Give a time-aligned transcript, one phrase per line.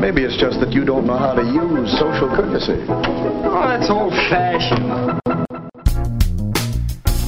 [0.00, 2.84] Maybe it's just that you don't know how to use social courtesy.
[2.88, 5.20] Oh, that's old fashioned.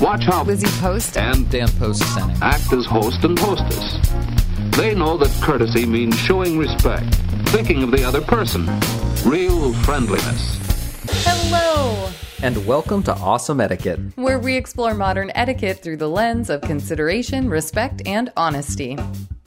[0.03, 3.99] Watch how Lizzie Post and Dan Post Senning act as host and hostess.
[4.77, 7.15] They know that courtesy means showing respect,
[7.49, 8.67] thinking of the other person,
[9.25, 10.59] real friendliness.
[11.25, 12.11] Hello!
[12.43, 13.99] And welcome to Awesome Etiquette.
[14.17, 18.99] Where we explore modern etiquette through the lens of consideration, respect, and honesty.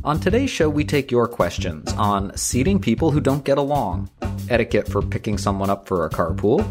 [0.03, 4.09] On today's show, we take your questions on seating people who don't get along,
[4.49, 6.65] etiquette for picking someone up for a carpool,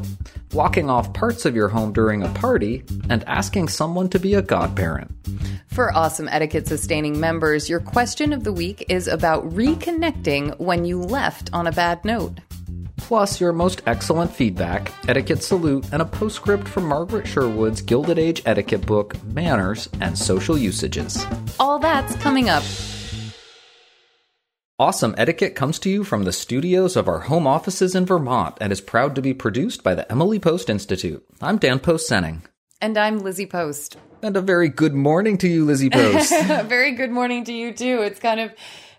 [0.53, 4.42] walking off parts of your home during a party, and asking someone to be a
[4.42, 5.14] godparent.
[5.69, 11.01] For awesome etiquette sustaining members, your question of the week is about reconnecting when you
[11.01, 12.41] left on a bad note.
[12.97, 18.42] Plus, your most excellent feedback, etiquette salute, and a postscript from Margaret Sherwood's Gilded Age
[18.45, 21.25] etiquette book, Manners and Social Usages.
[21.61, 22.64] All that's coming up.
[24.81, 28.73] Awesome Etiquette comes to you from the studios of our home offices in Vermont and
[28.73, 31.23] is proud to be produced by the Emily Post Institute.
[31.42, 32.45] I'm Dan Post Senning.
[32.81, 33.98] And I'm Lizzie Post.
[34.23, 36.31] And a very good morning to you, Lizzie Post.
[36.64, 38.01] very good morning to you, too.
[38.01, 38.55] It's kind of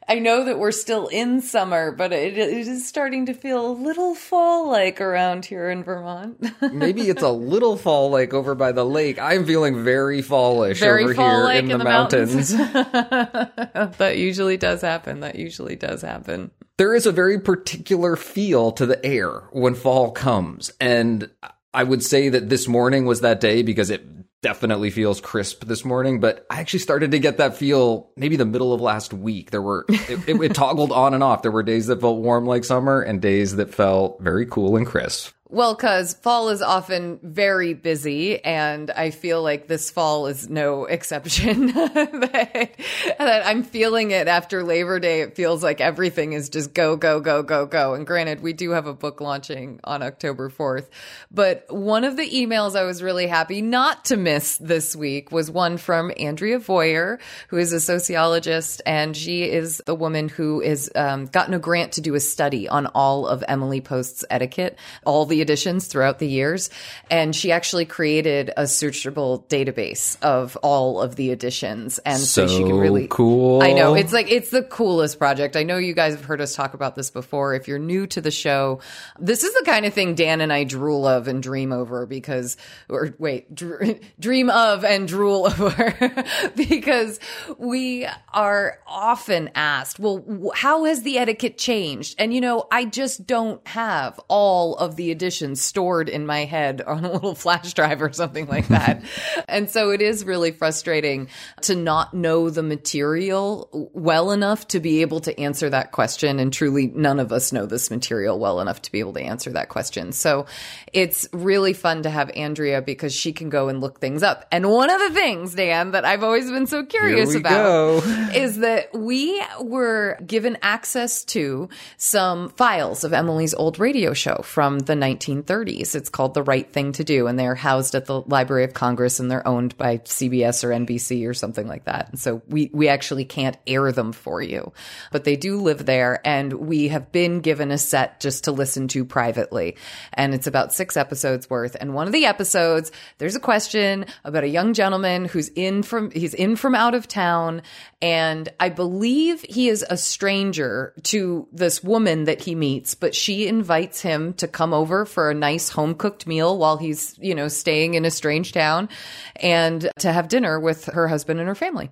[0.08, 3.72] I know that we're still in summer, but it, it is starting to feel a
[3.72, 6.44] little fall like around here in Vermont.
[6.74, 9.20] Maybe it's a little fall like over by the lake.
[9.20, 12.54] I'm feeling very fallish very over fall here in, in the, the mountains.
[12.54, 13.98] mountains.
[13.98, 15.22] that usually does happen.
[15.22, 16.52] That usually does happen.
[16.78, 20.72] there is a very particular feel to the air when fall comes.
[20.80, 21.30] And
[21.74, 24.04] I would say that this morning was that day because it
[24.42, 28.46] definitely feels crisp this morning, but I actually started to get that feel maybe the
[28.46, 29.52] middle of last week.
[29.52, 31.44] There were, it, it, it toggled on and off.
[31.44, 34.86] There were days that felt warm like summer and days that felt very cool and
[34.86, 35.34] crisp.
[35.52, 40.86] Well, because fall is often very busy, and I feel like this fall is no
[40.90, 41.68] exception.
[41.68, 42.72] that,
[43.18, 45.20] that I'm feeling it after Labor Day.
[45.20, 47.96] It feels like everything is just go, go, go, go, go.
[47.96, 50.88] And granted, we do have a book launching on October 4th.
[51.30, 55.52] But one of the emails I was really happy not to miss this week was
[55.52, 57.20] one from Andrea Voyer,
[57.50, 61.94] who is a sociologist, and she is the woman who has um, gotten a grant
[61.94, 66.28] to do a study on all of Emily Post's etiquette, all the editions throughout the
[66.28, 66.70] years.
[67.10, 72.00] And she actually created a searchable database of all of the editions.
[72.00, 73.62] And so, she can really cool.
[73.62, 73.96] I know.
[73.96, 75.56] It's like it's the coolest project.
[75.56, 77.54] I know you guys have heard us talk about this before.
[77.54, 78.82] If you're new to the show,
[79.20, 82.58] this is the kind of thing Dan and I drool of and dream over because
[82.90, 87.20] or wait, dr- dream of and drool over because
[87.58, 90.24] we are often asked, well,
[90.56, 92.16] how has the etiquette changed?
[92.18, 96.82] And you know, I just don't have all of the editions stored in my head
[96.92, 99.04] on a little flash drive or something like that.
[99.48, 101.28] and so it is really frustrating
[101.62, 106.40] to not know the material well enough to be able to answer that question.
[106.40, 109.52] And truly, none of us know this material well enough to be able to answer
[109.52, 110.12] that question.
[110.12, 110.46] So
[110.94, 114.46] it's really fun to have Andrea because she can go and look things up.
[114.52, 118.02] And one of the things, Dan, that I've always been so curious about go.
[118.36, 124.80] is that we were given access to some files of Emily's old radio show from
[124.80, 125.96] the 1930s.
[125.96, 129.20] It's called The Right Thing to Do, and they're housed at the Library of Congress
[129.20, 132.10] and they're owned by CBS or NBC or something like that.
[132.10, 134.74] And so we, we actually can't air them for you,
[135.12, 136.20] but they do live there.
[136.26, 139.78] And we have been given a set just to listen to privately.
[140.14, 141.76] And it's about six episodes worth.
[141.80, 146.12] And one of the episodes, there's a question about a young gentleman who's in from,
[146.12, 147.62] he's in from out of town.
[148.02, 153.48] And I believe he is a stranger to this woman that he meets, but she
[153.48, 157.48] invites him to come over for a nice home cooked meal while he's, you know,
[157.48, 158.90] staying in a strange town
[159.36, 161.92] and to have dinner with her husband and her family.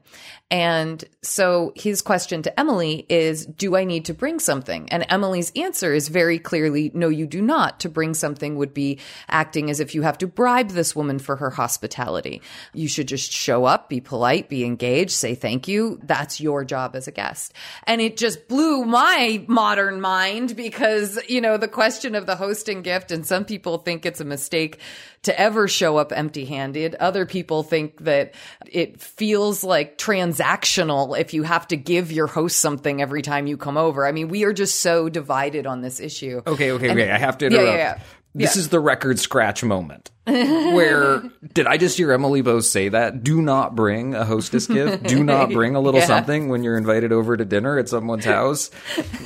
[0.52, 4.90] And so his question to Emily is, do I need to bring something?
[4.90, 7.80] And Emily's answer is very clearly, no, you do not.
[7.82, 11.36] To bring something would be acting as if you have to bribe this woman for
[11.36, 11.99] her hospitality.
[12.74, 16.00] You should just show up, be polite, be engaged, say thank you.
[16.04, 17.54] That's your job as a guest.
[17.86, 22.82] And it just blew my modern mind because, you know, the question of the hosting
[22.82, 23.12] gift.
[23.12, 24.80] And some people think it's a mistake
[25.24, 26.96] to ever show up empty handed.
[26.96, 28.34] Other people think that
[28.66, 33.58] it feels like transactional if you have to give your host something every time you
[33.58, 34.06] come over.
[34.08, 36.42] I mean, we are just so divided on this issue.
[36.48, 37.12] Okay, okay, And- okay.
[37.12, 37.78] I have to Yeah, interrupt.
[37.78, 38.00] yeah, yeah.
[38.36, 38.60] This Yeah.
[38.62, 40.12] is the record scratch moment.
[40.26, 41.24] Where
[41.54, 43.24] did I just hear Emily Post say that?
[43.24, 45.04] Do not bring a hostess gift.
[45.04, 46.06] Do not bring a little Yeah.
[46.06, 48.70] something when you're invited over to dinner at someone's house.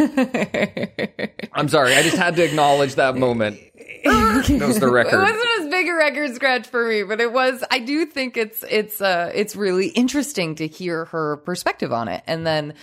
[1.54, 1.96] I'm sorry.
[1.96, 3.60] I just had to acknowledge that moment.
[4.06, 7.64] That was the It wasn't as big a record scratch for me, but it was.
[7.72, 12.22] I do think it's it's uh it's really interesting to hear her perspective on it,
[12.28, 12.74] and then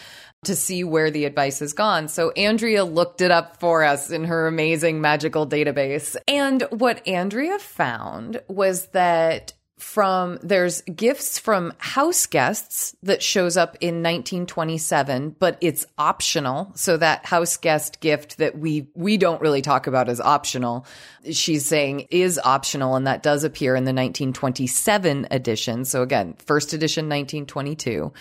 [0.45, 2.09] to see where the advice has gone.
[2.09, 7.59] So Andrea looked it up for us in her amazing magical database, and what Andrea
[7.59, 15.57] found was that from there's gifts from house guests that shows up in 1927 but
[15.63, 16.71] it's optional.
[16.75, 20.87] So that house guest gift that we we don't really talk about as optional.
[21.33, 25.85] She's saying is optional and that does appear in the 1927 edition.
[25.87, 28.13] So again first edition 1922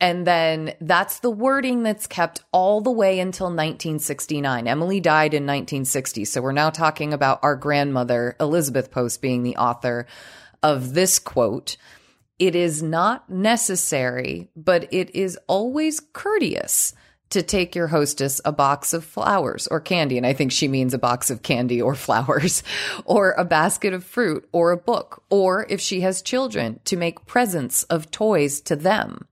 [0.00, 4.66] and then that's the wording that's kept all the way until 1969.
[4.66, 6.24] Emily died in 1960.
[6.24, 10.06] So we're now talking about our grandmother, Elizabeth Post, being the author
[10.62, 11.76] of this quote.
[12.38, 16.94] It is not necessary, but it is always courteous
[17.28, 20.16] to take your hostess a box of flowers or candy.
[20.16, 22.62] And I think she means a box of candy or flowers
[23.04, 25.22] or a basket of fruit or a book.
[25.28, 29.26] Or if she has children, to make presents of toys to them.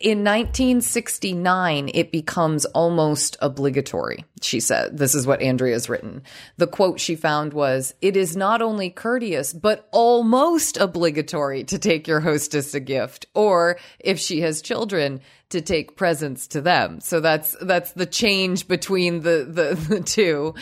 [0.00, 4.96] In 1969, it becomes almost obligatory, she said.
[4.96, 6.22] This is what Andrea's written.
[6.56, 12.06] The quote she found was, It is not only courteous, but almost obligatory to take
[12.06, 17.00] your hostess a gift, or if she has children, to take presents to them.
[17.00, 20.54] So that's that's the change between the, the the two.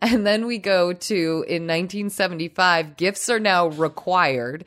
[0.00, 1.14] And then we go to
[1.46, 4.64] in 1975, gifts are now required.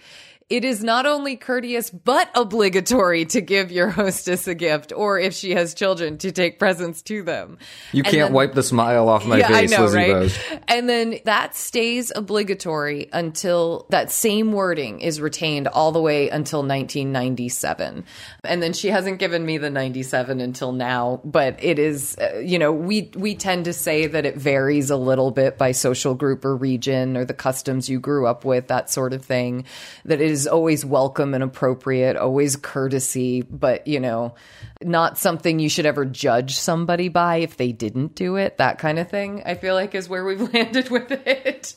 [0.54, 5.34] It is not only courteous but obligatory to give your hostess a gift, or if
[5.34, 7.58] she has children, to take presents to them.
[7.92, 10.12] You And can't then- wipe the smile off my yeah, face, I know, Lizzie right?
[10.12, 10.40] Post.
[10.68, 16.62] And then that stays obligatory until that same wording is retained all the way until
[16.62, 18.06] 1997.
[18.44, 22.60] And then she hasn't given me the 97 until now, but it is, uh, you
[22.60, 26.46] know, we we tend to say that it varies a little bit by social group
[26.46, 29.66] or region or the customs you grew up with, that sort of thing.
[30.06, 34.36] That it always welcome and appropriate, always courtesy, but you know,
[34.82, 38.58] not something you should ever judge somebody by if they didn't do it.
[38.58, 39.44] That kind of thing.
[39.46, 41.76] I feel like is where we've landed with it.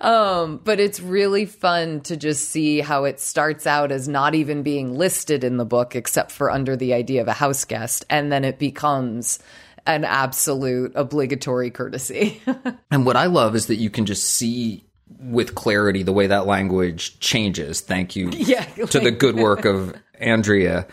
[0.00, 4.62] Um, but it's really fun to just see how it starts out as not even
[4.62, 8.30] being listed in the book, except for under the idea of a house guest, and
[8.32, 9.38] then it becomes
[9.86, 12.42] an absolute obligatory courtesy.
[12.92, 14.84] And what I love is that you can just see
[15.18, 17.80] with clarity the way that language changes.
[17.80, 18.64] Thank you Yeah.
[18.64, 20.86] to the good work of Andrea.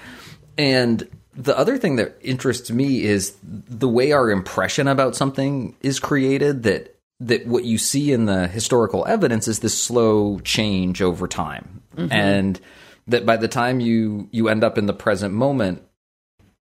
[0.57, 5.99] And the other thing that interests me is the way our impression about something is
[5.99, 11.27] created that that what you see in the historical evidence is this slow change over
[11.27, 11.81] time.
[11.95, 12.11] Mm-hmm.
[12.11, 12.59] And
[13.07, 15.83] that by the time you you end up in the present moment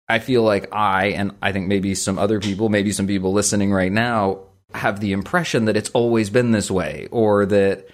[0.09, 3.73] I feel like I and I think maybe some other people, maybe some people listening
[3.73, 4.39] right now
[4.77, 7.87] have the impression that it's always been this way or that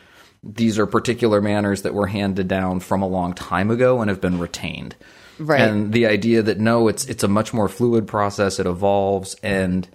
[0.44, 4.22] these are particular manners that were handed down from a long time ago and have
[4.22, 4.96] been retained.
[5.40, 5.62] Right.
[5.62, 9.88] And the idea that no, it's it's a much more fluid process, it evolves and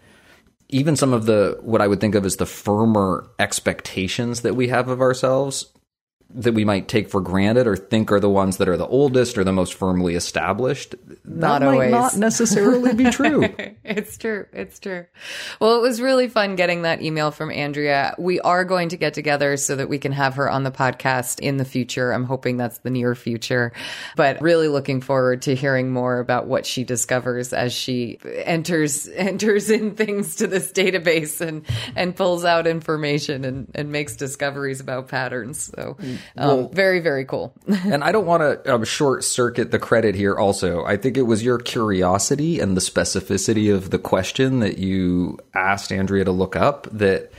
[0.69, 4.69] even some of the what I would think of as the firmer expectations that we
[4.69, 5.67] have of ourselves
[6.31, 9.39] that we might take for granted or think are the ones that are the oldest
[9.39, 10.95] or the most firmly established
[11.25, 11.91] Not that might always.
[11.91, 13.45] not necessarily be true.
[13.85, 14.45] it's true.
[14.53, 15.07] It's true.
[15.59, 18.15] Well, it was really fun getting that email from Andrea.
[18.19, 21.41] We are going to get together so that we can have her on the podcast
[21.41, 22.13] in the future.
[22.13, 23.73] I'm hoping that's the near future,
[24.15, 29.71] but really looking forward to hearing more about what she discovers as she enters enters
[29.71, 31.65] in things to this database and
[31.97, 35.71] and pulls out information and and makes discoveries about patterns.
[35.75, 35.97] So,
[36.37, 37.55] um, very very cool.
[37.67, 40.85] and I don't want to um, short circuit the credit here also.
[40.85, 45.93] I think it was your curiosity and the specificity of the question that you asked
[45.93, 47.33] Andrea to look up that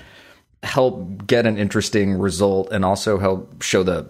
[0.63, 4.09] helped get an interesting result and also help show the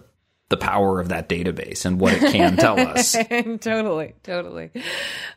[0.49, 3.11] the power of that database and what it can tell us.
[3.61, 4.71] totally, totally.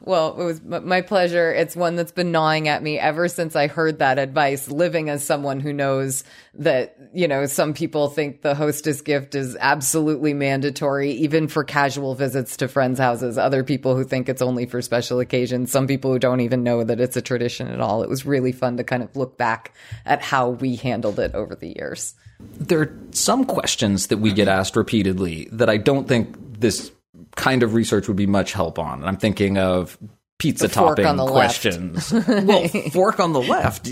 [0.01, 1.53] Well, it was my pleasure.
[1.53, 5.23] It's one that's been gnawing at me ever since I heard that advice, living as
[5.23, 11.11] someone who knows that, you know, some people think the hostess gift is absolutely mandatory,
[11.13, 13.37] even for casual visits to friends' houses.
[13.37, 15.71] Other people who think it's only for special occasions.
[15.71, 18.03] Some people who don't even know that it's a tradition at all.
[18.03, 19.75] It was really fun to kind of look back
[20.07, 22.15] at how we handled it over the years.
[22.59, 26.93] There are some questions that we get asked repeatedly that I don't think this
[27.37, 29.01] kind of research would be much help on.
[29.01, 29.99] And I'm thinking of
[30.39, 32.13] pizza topping questions.
[32.13, 33.89] well, fork on the left.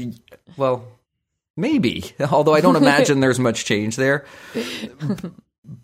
[0.56, 0.84] Well,
[1.56, 2.12] maybe.
[2.30, 4.24] Although I don't imagine there's much change there.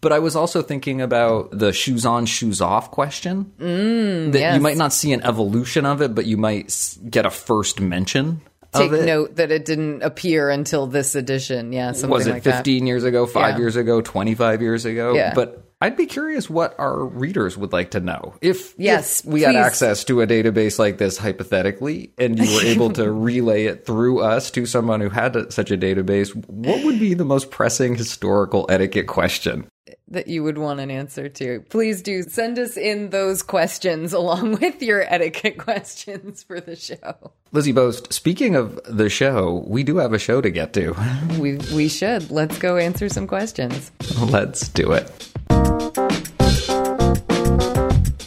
[0.01, 3.53] But I was also thinking about the shoes on, shoes off question.
[3.59, 4.57] Mm, that yes.
[4.57, 8.41] you might not see an evolution of it, but you might get a first mention
[8.73, 11.73] take note that it didn't appear until this edition.
[11.73, 12.87] Yeah, was it like 15 that.
[12.87, 13.59] years ago, five yeah.
[13.59, 15.15] years ago, 25 years ago?
[15.15, 15.35] Yeah.
[15.35, 18.35] But I'd be curious what our readers would like to know.
[18.41, 22.63] If, yes, if we had access to a database like this hypothetically, and you were
[22.63, 26.99] able to relay it through us to someone who had such a database, what would
[26.99, 29.69] be the most pressing historical etiquette question?
[30.09, 31.65] That you would want an answer to.
[31.69, 37.33] Please do send us in those questions along with your etiquette questions for the show.
[37.53, 40.95] Lizzie Post, speaking of the show, we do have a show to get to.
[41.39, 42.31] We we should.
[42.31, 43.93] Let's go answer some questions.
[44.19, 45.36] Let's do it.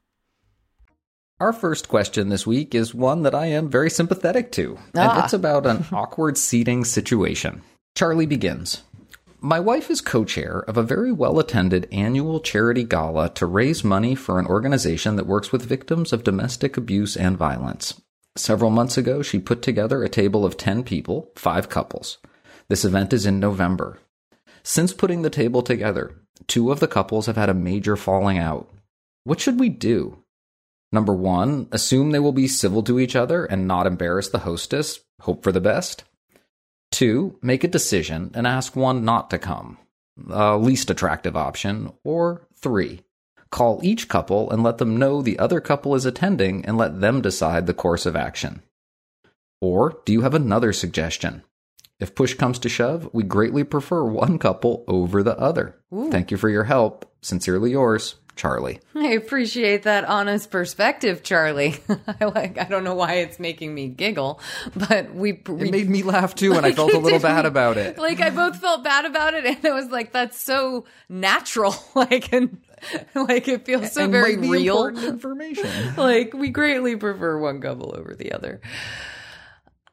[1.41, 5.15] Our first question this week is one that I am very sympathetic to, Ah.
[5.15, 7.63] and it's about an awkward seating situation.
[7.95, 8.83] Charlie begins.
[9.39, 13.83] My wife is co chair of a very well attended annual charity gala to raise
[13.83, 17.99] money for an organization that works with victims of domestic abuse and violence.
[18.35, 22.19] Several months ago, she put together a table of 10 people, five couples.
[22.69, 23.97] This event is in November.
[24.61, 26.11] Since putting the table together,
[26.45, 28.69] two of the couples have had a major falling out.
[29.23, 30.20] What should we do?
[30.91, 34.99] Number one, assume they will be civil to each other and not embarrass the hostess.
[35.21, 36.03] Hope for the best.
[36.91, 39.77] Two, make a decision and ask one not to come.
[40.29, 41.93] Uh, least attractive option.
[42.03, 43.01] Or three,
[43.49, 47.21] call each couple and let them know the other couple is attending and let them
[47.21, 48.61] decide the course of action.
[49.61, 51.43] Or do you have another suggestion?
[51.99, 55.75] If push comes to shove, we greatly prefer one couple over the other.
[56.09, 57.05] Thank you for your help.
[57.21, 58.79] Sincerely yours, Charlie.
[58.95, 61.75] I appreciate that honest perspective, Charlie.
[62.19, 62.57] I like.
[62.57, 64.39] I don't know why it's making me giggle,
[64.75, 65.33] but we.
[65.47, 67.97] we It made me laugh too, and I felt a little bad about it.
[67.97, 72.31] Like I both felt bad about it, and I was like, "That's so natural." Like
[72.33, 72.57] and
[73.13, 74.87] like it feels so And very real.
[74.87, 75.95] information.
[75.97, 78.59] like we greatly prefer one couple over the other.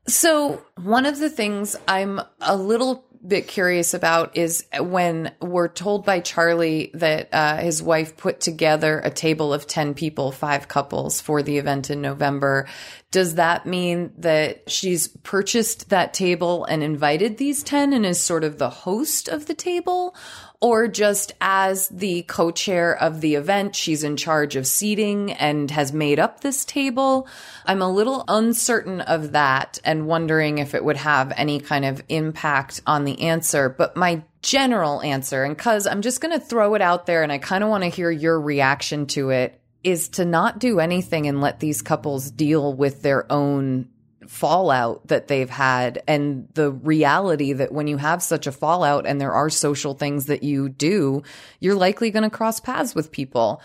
[0.07, 6.05] So, one of the things I'm a little bit curious about is when we're told
[6.05, 11.21] by Charlie that uh, his wife put together a table of 10 people, five couples
[11.21, 12.67] for the event in November.
[13.11, 18.45] Does that mean that she's purchased that table and invited these 10 and is sort
[18.45, 20.15] of the host of the table?
[20.61, 25.71] Or just as the co chair of the event, she's in charge of seating and
[25.71, 27.27] has made up this table?
[27.65, 32.03] I'm a little uncertain of that and wondering if it would have any kind of
[32.11, 33.71] impact on the answer.
[33.71, 37.33] But my general answer, and cuz I'm just going to throw it out there and
[37.33, 41.27] I kind of want to hear your reaction to it, is to not do anything
[41.27, 43.89] and let these couples deal with their own
[44.27, 49.21] fallout that they've had and the reality that when you have such a fallout and
[49.21, 51.23] there are social things that you do,
[51.61, 53.63] you're likely going to cross paths with people.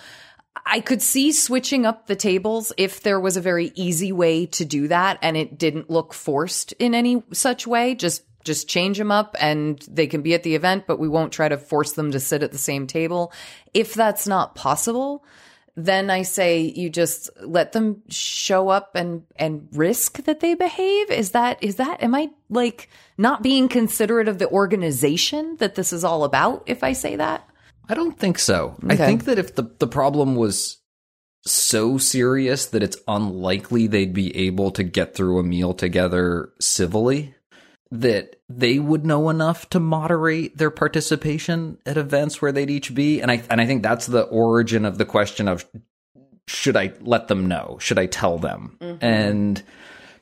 [0.65, 4.63] I could see switching up the tables if there was a very easy way to
[4.63, 7.95] do that and it didn't look forced in any such way.
[7.95, 11.31] Just just change them up and they can be at the event, but we won't
[11.31, 13.31] try to force them to sit at the same table.
[13.73, 15.23] If that's not possible,
[15.75, 21.09] then I say you just let them show up and and risk that they behave.
[21.09, 25.91] Is that is that am I like not being considerate of the organization that this
[25.91, 27.47] is all about if I say that?
[27.89, 28.77] I don't think so.
[28.87, 30.77] I think that if the, the problem was
[31.45, 37.35] so serious that it's unlikely they'd be able to get through a meal together civilly,
[37.93, 43.21] that they would know enough to moderate their participation at events where they'd each be.
[43.21, 45.63] And I and I think that's the origin of the question of
[46.47, 47.77] should I let them know?
[47.79, 48.77] Should I tell them?
[48.81, 49.05] Mm-hmm.
[49.05, 49.63] And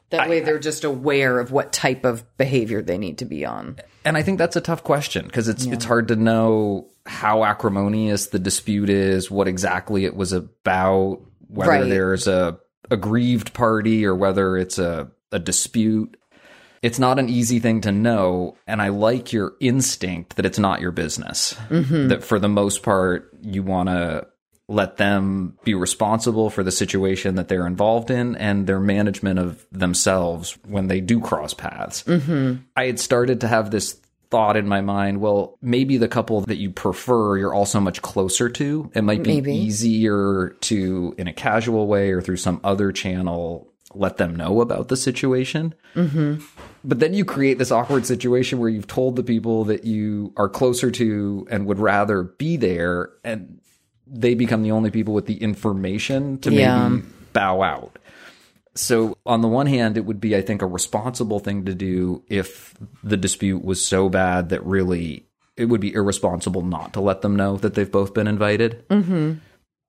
[0.09, 3.77] That way they're just aware of what type of behavior they need to be on.
[4.03, 8.27] And I think that's a tough question because it's it's hard to know how acrimonious
[8.27, 11.89] the dispute is, what exactly it was about, whether Right.
[11.89, 12.59] there's a
[12.89, 16.17] aggrieved party or whether it's a, a dispute.
[16.81, 20.81] It's not an easy thing to know, and I like your instinct that it's not
[20.81, 21.53] your business.
[21.69, 22.07] Mm-hmm.
[22.07, 24.27] That for the most part, you want to
[24.67, 29.65] let them be responsible for the situation that they're involved in and their management of
[29.71, 32.03] themselves when they do cross paths.
[32.03, 32.63] Mm-hmm.
[32.75, 36.55] I had started to have this thought in my mind well maybe the couple that
[36.55, 39.53] you prefer you're also much closer to it might be Maybe.
[39.53, 44.87] easier to in a casual way or through some other channel let them know about
[44.87, 46.41] the situation mm-hmm.
[46.83, 50.49] But then you create this awkward situation where you've told the people that you are
[50.49, 53.59] closer to and would rather be there and
[54.07, 57.97] they become the only people with the information to maybe bow out
[58.75, 62.23] so on the one hand, it would be, I think, a responsible thing to do
[62.29, 65.25] if the dispute was so bad that really
[65.57, 68.87] it would be irresponsible not to let them know that they've both been invited.
[68.87, 69.33] Mm-hmm.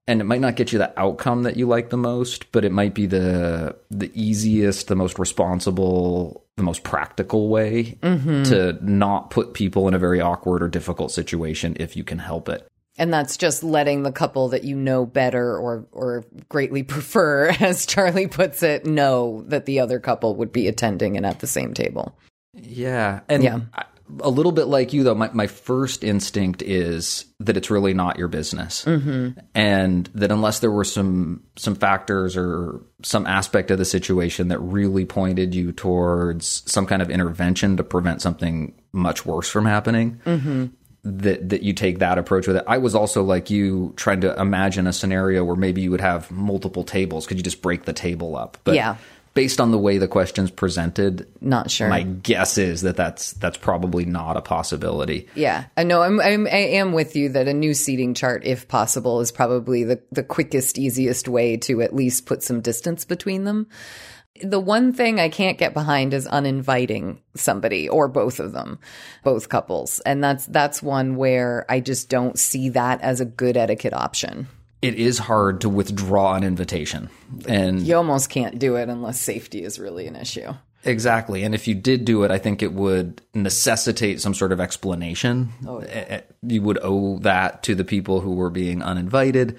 [0.08, 2.72] And it might not get you the outcome that you like the most, but it
[2.72, 8.42] might be the the easiest, the most responsible, the most practical way mm-hmm.
[8.44, 12.48] to not put people in a very awkward or difficult situation if you can help
[12.48, 12.66] it.
[12.98, 17.86] And that's just letting the couple that you know better or or greatly prefer, as
[17.86, 21.74] Charlie puts it, know that the other couple would be attending and at the same
[21.74, 22.16] table.
[22.54, 23.20] Yeah.
[23.28, 23.60] And Yeah.
[23.72, 23.84] I-
[24.20, 28.18] a little bit like you, though, my, my first instinct is that it's really not
[28.18, 28.84] your business.
[28.84, 29.38] Mm-hmm.
[29.54, 34.58] And that unless there were some some factors or some aspect of the situation that
[34.60, 40.20] really pointed you towards some kind of intervention to prevent something much worse from happening,
[41.04, 42.64] that that you take that approach with it.
[42.66, 46.30] I was also like you trying to imagine a scenario where maybe you would have
[46.30, 47.26] multiple tables.
[47.26, 48.58] Could you just break the table up?
[48.64, 48.96] But Yeah.
[49.34, 51.88] Based on the way the questions presented, Not sure.
[51.88, 55.28] my guess is that that's that's probably not a possibility.
[55.34, 56.02] Yeah, I know.
[56.02, 59.84] I'm, I'm I am with you that a new seating chart, if possible, is probably
[59.84, 63.68] the the quickest, easiest way to at least put some distance between them.
[64.42, 68.78] The one thing I can't get behind is uninviting somebody or both of them,
[69.22, 73.56] both couples, and that's that's one where I just don't see that as a good
[73.56, 74.48] etiquette option.
[74.82, 77.08] It is hard to withdraw an invitation,
[77.46, 80.52] and You almost can't do it unless safety is really an issue.
[80.84, 81.44] exactly.
[81.44, 85.50] And if you did do it, I think it would necessitate some sort of explanation.
[85.88, 89.56] Eh, eh, You would owe that to the people who were being uninvited,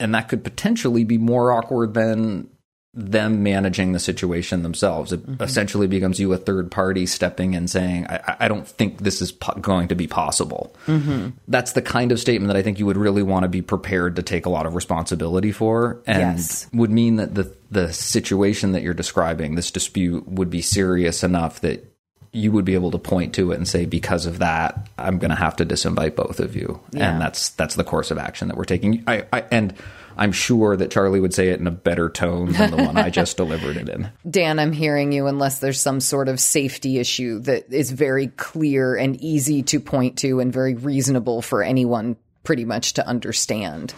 [0.00, 2.48] and that could potentially be more awkward than
[2.94, 5.12] them managing the situation themselves.
[5.12, 5.42] It mm-hmm.
[5.42, 9.32] essentially becomes you a third party stepping in saying, I, I don't think this is
[9.32, 10.74] po- going to be possible.
[10.86, 11.30] Mm-hmm.
[11.48, 14.16] That's the kind of statement that I think you would really want to be prepared
[14.16, 16.68] to take a lot of responsibility for and yes.
[16.74, 21.60] would mean that the, the situation that you're describing, this dispute, would be serious enough
[21.62, 21.88] that
[22.34, 25.30] you would be able to point to it and say, because of that, I'm going
[25.30, 26.78] to have to disinvite both of you.
[26.90, 27.10] Yeah.
[27.10, 29.02] And that's, that's the course of action that we're taking.
[29.06, 29.74] I, I and,
[30.16, 33.10] I'm sure that Charlie would say it in a better tone than the one I
[33.10, 34.10] just delivered it in.
[34.28, 38.96] Dan, I'm hearing you unless there's some sort of safety issue that is very clear
[38.96, 43.94] and easy to point to and very reasonable for anyone pretty much to understand.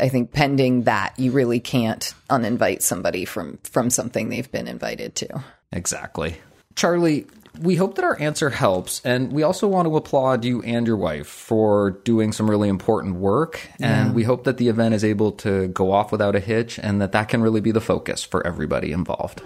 [0.00, 5.14] I think pending that, you really can't uninvite somebody from from something they've been invited
[5.16, 5.44] to.
[5.72, 6.36] Exactly.
[6.76, 7.26] Charlie,
[7.60, 9.00] we hope that our answer helps.
[9.04, 13.16] And we also want to applaud you and your wife for doing some really important
[13.16, 13.60] work.
[13.78, 14.06] Yeah.
[14.06, 17.00] And we hope that the event is able to go off without a hitch and
[17.00, 19.42] that that can really be the focus for everybody involved.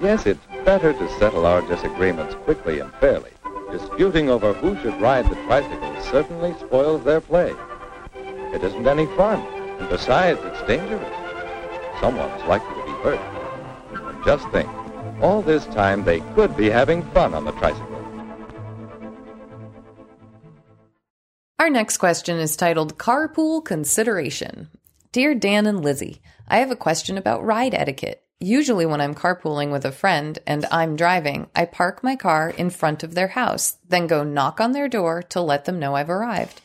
[0.00, 3.30] Yes, it's better to settle our disagreements quickly and fairly.
[3.72, 7.52] Disputing over who should ride the tricycle certainly spoils their play.
[8.54, 9.40] It isn't any fun.
[9.78, 11.14] And besides, it's dangerous.
[12.00, 13.20] Someone's likely to be hurt.
[13.92, 14.68] And just think,
[15.20, 17.98] all this time, they could be having fun on the tricycle.
[21.58, 24.68] Our next question is titled Carpool Consideration.
[25.10, 28.22] Dear Dan and Lizzie, I have a question about ride etiquette.
[28.40, 32.70] Usually, when I'm carpooling with a friend and I'm driving, I park my car in
[32.70, 36.08] front of their house, then go knock on their door to let them know I've
[36.08, 36.60] arrived.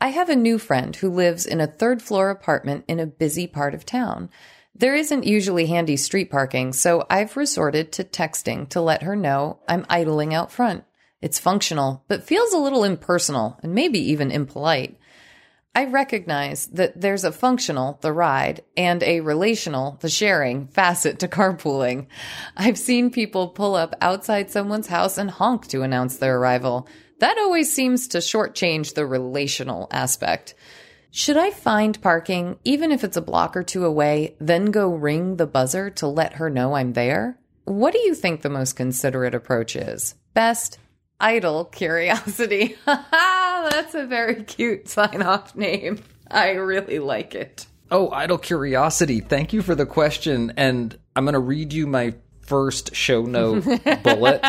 [0.00, 3.46] I have a new friend who lives in a third floor apartment in a busy
[3.46, 4.28] part of town.
[4.78, 9.58] There isn't usually handy street parking, so I've resorted to texting to let her know
[9.66, 10.84] I'm idling out front.
[11.20, 14.96] It's functional, but feels a little impersonal and maybe even impolite.
[15.74, 21.28] I recognize that there's a functional, the ride, and a relational, the sharing facet to
[21.28, 22.06] carpooling.
[22.56, 26.86] I've seen people pull up outside someone's house and honk to announce their arrival.
[27.18, 30.54] That always seems to shortchange the relational aspect.
[31.10, 35.36] Should I find parking, even if it's a block or two away, then go ring
[35.36, 37.38] the buzzer to let her know I'm there?
[37.64, 40.14] What do you think the most considerate approach is?
[40.34, 40.78] Best,
[41.18, 42.76] idle curiosity.
[42.86, 46.02] That's a very cute sign off name.
[46.30, 47.66] I really like it.
[47.90, 49.20] Oh, idle curiosity.
[49.20, 50.52] Thank you for the question.
[50.56, 52.14] And I'm going to read you my
[52.48, 53.64] first show note
[54.02, 54.42] bullet.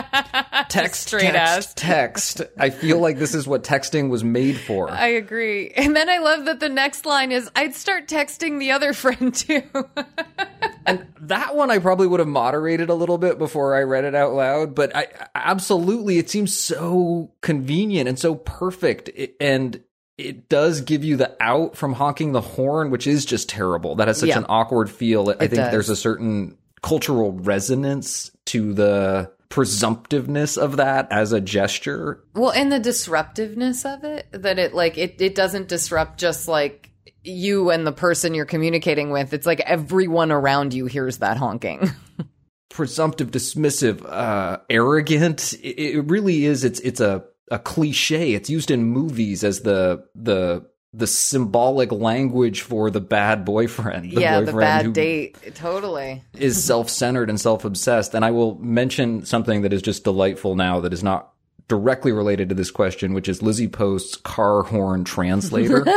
[0.70, 1.74] text, Straight text, ass.
[1.76, 2.42] text.
[2.58, 4.90] I feel like this is what texting was made for.
[4.92, 5.72] I agree.
[5.72, 9.36] And then I love that the next line is I'd start texting the other friend
[9.36, 9.64] too.
[10.86, 14.16] and that one I probably would have moderated a little bit before I read it
[14.16, 19.10] out loud, but I absolutely it seems so convenient and so perfect
[19.42, 19.84] and
[20.18, 23.96] it does give you the out from honking the horn, which is just terrible.
[23.96, 24.38] That has such yeah.
[24.38, 25.30] an awkward feel.
[25.30, 25.72] I it think does.
[25.72, 32.24] there's a certain cultural resonance to the presumptiveness of that as a gesture.
[32.36, 36.92] Well, and the disruptiveness of it, that it like it it doesn't disrupt just like
[37.24, 39.34] you and the person you're communicating with.
[39.34, 41.92] It's like everyone around you hears that honking.
[42.70, 45.54] Presumptive, dismissive, uh, arrogant.
[45.54, 46.64] It, it really is.
[46.64, 48.34] It's it's a a cliche.
[48.34, 54.12] It's used in movies as the the the symbolic language for the bad boyfriend.
[54.12, 55.56] The yeah, boyfriend the bad date.
[55.56, 56.24] Totally.
[56.34, 58.14] is self centered and self obsessed.
[58.16, 61.34] And I will mention something that is just delightful now that is not
[61.68, 65.86] directly related to this question, which is Lizzie Post's car horn translator.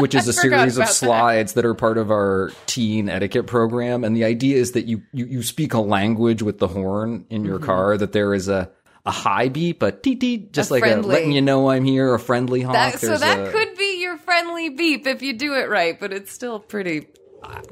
[0.00, 1.62] which is a series of slides that.
[1.62, 1.68] that.
[1.68, 4.04] are part of our teen etiquette program.
[4.04, 7.44] And the idea is that you, you, you speak a language with the horn in
[7.44, 7.66] your mm-hmm.
[7.66, 8.70] car, that there is a,
[9.04, 11.04] a high beep, a tee tee, just a like friendly.
[11.04, 12.74] a letting you know I'm here, a friendly honk.
[12.74, 13.77] That, so that a, could
[14.08, 17.06] your friendly beep if you do it right, but it's still pretty.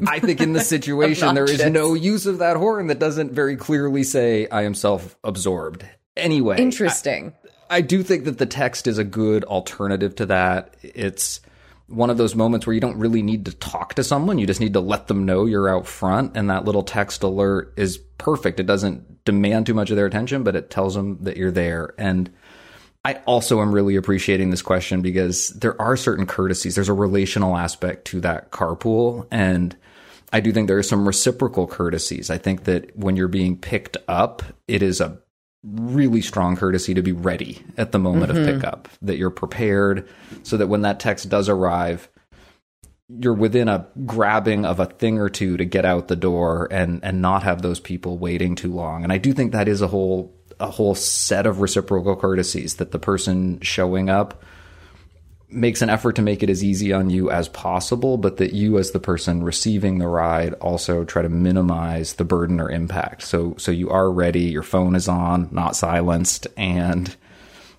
[0.07, 3.57] I think in this situation there is no use of that horn that doesn't very
[3.57, 5.85] clearly say I am self-absorbed.
[6.16, 7.35] Anyway, interesting.
[7.70, 10.77] I, I do think that the text is a good alternative to that.
[10.83, 11.40] It's
[11.88, 14.38] one of those moments where you don't really need to talk to someone.
[14.38, 16.37] You just need to let them know you're out front.
[16.37, 18.61] And that little text alert is perfect.
[18.61, 21.94] It doesn't demand too much of their attention, but it tells them that you're there.
[21.96, 22.31] And
[23.06, 26.74] I also am really appreciating this question because there are certain courtesies.
[26.74, 29.28] There's a relational aspect to that carpool.
[29.30, 29.76] And
[30.32, 32.30] I do think there are some reciprocal courtesies.
[32.30, 35.18] I think that when you're being picked up, it is a
[35.62, 38.40] really strong courtesy to be ready at the moment mm-hmm.
[38.40, 40.08] of pickup, that you're prepared
[40.42, 42.08] so that when that text does arrive,
[43.08, 47.04] you're within a grabbing of a thing or two to get out the door and
[47.04, 49.04] and not have those people waiting too long.
[49.04, 52.90] And I do think that is a whole a whole set of reciprocal courtesies that
[52.90, 54.42] the person showing up
[55.48, 58.78] makes an effort to make it as easy on you as possible, but that you
[58.78, 63.22] as the person receiving the ride also try to minimize the burden or impact.
[63.22, 67.14] So so you are ready, your phone is on, not silenced, and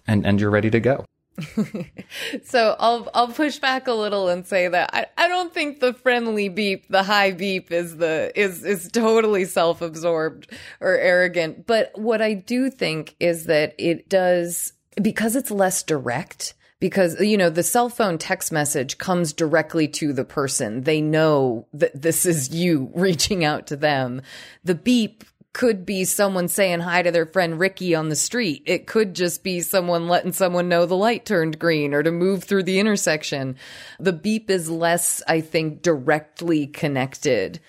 [0.08, 1.06] and and you're ready to go.
[2.44, 5.94] so I'll I'll push back a little and say that I, I don't think the
[5.94, 11.68] friendly beep, the high beep is the is is totally self-absorbed or arrogant.
[11.68, 17.38] But what I do think is that it does because it's less direct because you
[17.38, 22.26] know the cell phone text message comes directly to the person they know that this
[22.26, 24.22] is you reaching out to them
[24.64, 25.24] the beep
[25.58, 28.62] could be someone saying hi to their friend Ricky on the street.
[28.68, 32.44] It could just be someone letting someone know the light turned green or to move
[32.44, 33.56] through the intersection.
[34.00, 37.60] The beep is less, I think, directly connected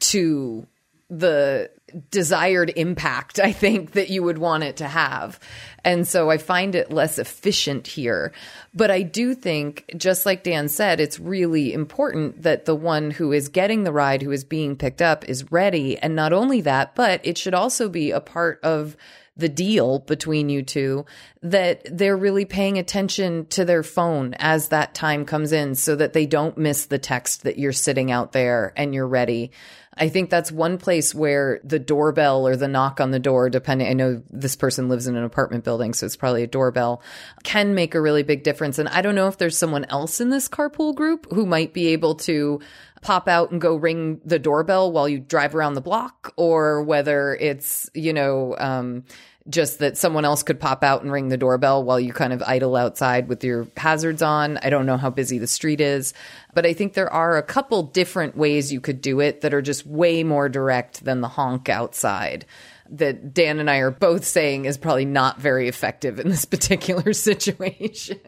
[0.00, 0.66] to
[1.08, 1.70] the
[2.10, 5.38] desired impact, I think, that you would want it to have.
[5.84, 8.32] And so I find it less efficient here.
[8.74, 13.32] But I do think, just like Dan said, it's really important that the one who
[13.32, 15.98] is getting the ride, who is being picked up, is ready.
[15.98, 18.96] And not only that, but it should also be a part of
[19.38, 21.06] the deal between you two
[21.42, 26.12] that they're really paying attention to their phone as that time comes in so that
[26.12, 29.52] they don't miss the text that you're sitting out there and you're ready.
[29.98, 33.88] I think that's one place where the doorbell or the knock on the door, depending,
[33.88, 37.02] I know this person lives in an apartment building, so it's probably a doorbell,
[37.42, 38.78] can make a really big difference.
[38.78, 41.88] And I don't know if there's someone else in this carpool group who might be
[41.88, 42.60] able to
[43.02, 47.34] pop out and go ring the doorbell while you drive around the block or whether
[47.34, 49.04] it's, you know, um,
[49.48, 52.42] just that someone else could pop out and ring the doorbell while you kind of
[52.42, 54.58] idle outside with your hazards on.
[54.58, 56.12] I don't know how busy the street is,
[56.54, 59.62] but I think there are a couple different ways you could do it that are
[59.62, 62.44] just way more direct than the honk outside.
[62.90, 67.12] That Dan and I are both saying is probably not very effective in this particular
[67.12, 68.18] situation.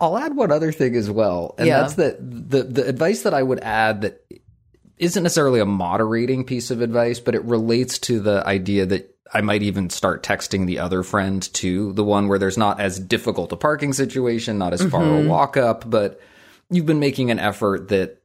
[0.00, 1.80] I'll add one other thing as well, and Yeah.
[1.82, 4.24] that's that the the advice that I would add that
[4.98, 9.40] isn't necessarily a moderating piece of advice, but it relates to the idea that I
[9.42, 13.52] might even start texting the other friend too, the one where there's not as difficult
[13.52, 15.28] a parking situation, not as far a mm-hmm.
[15.28, 16.20] walk up, but
[16.70, 18.22] you've been making an effort that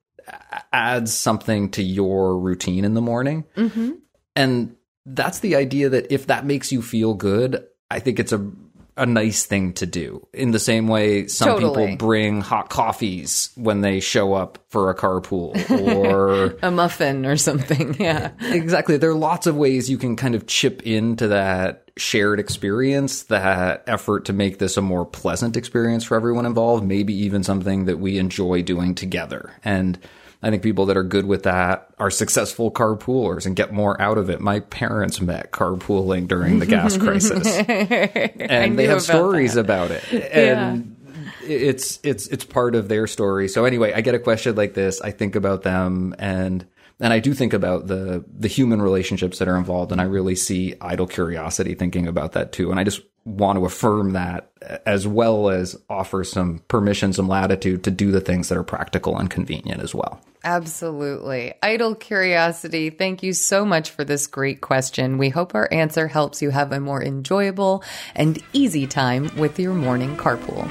[0.72, 3.44] adds something to your routine in the morning.
[3.56, 3.92] Mm-hmm.
[4.36, 8.52] And that's the idea that if that makes you feel good, I think it's a
[8.98, 10.26] a nice thing to do.
[10.34, 11.88] In the same way some Totally.
[11.88, 15.54] people bring hot coffees when they show up for a carpool
[15.96, 17.96] or a muffin or something.
[18.04, 18.32] Yeah.
[18.42, 23.24] exactly there are lots of ways you can kind of chip into that shared experience
[23.24, 27.86] that effort to make this a more pleasant experience for everyone involved maybe even something
[27.86, 30.00] that we enjoy doing together and
[30.44, 34.18] I think people that are good with that are successful carpoolers and get more out
[34.18, 34.42] of it.
[34.42, 39.62] My parents met carpooling during the gas crisis, and they have stories that.
[39.62, 40.04] about it.
[40.34, 40.98] And
[41.46, 43.48] it's it's it's part of their story.
[43.48, 46.66] So anyway, I get a question like this, I think about them and
[47.00, 50.36] and I do think about the the human relationships that are involved and I really
[50.36, 52.72] see idle curiosity thinking about that too.
[52.72, 54.50] And I just want to affirm that
[54.86, 59.18] as well as offer some permission, some latitude to do the things that are practical
[59.18, 60.20] and convenient as well.
[60.44, 61.54] Absolutely.
[61.64, 62.90] Idle curiosity.
[62.90, 65.18] Thank you so much for this great question.
[65.18, 67.84] We hope our answer helps you have a more enjoyable
[68.14, 70.70] and easy time with your morning carpool.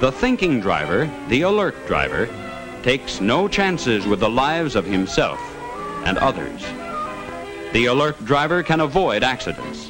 [0.00, 2.28] The thinking driver, the alert driver,
[2.82, 5.38] takes no chances with the lives of himself
[6.04, 6.62] and others.
[7.72, 9.89] The alert driver can avoid accidents.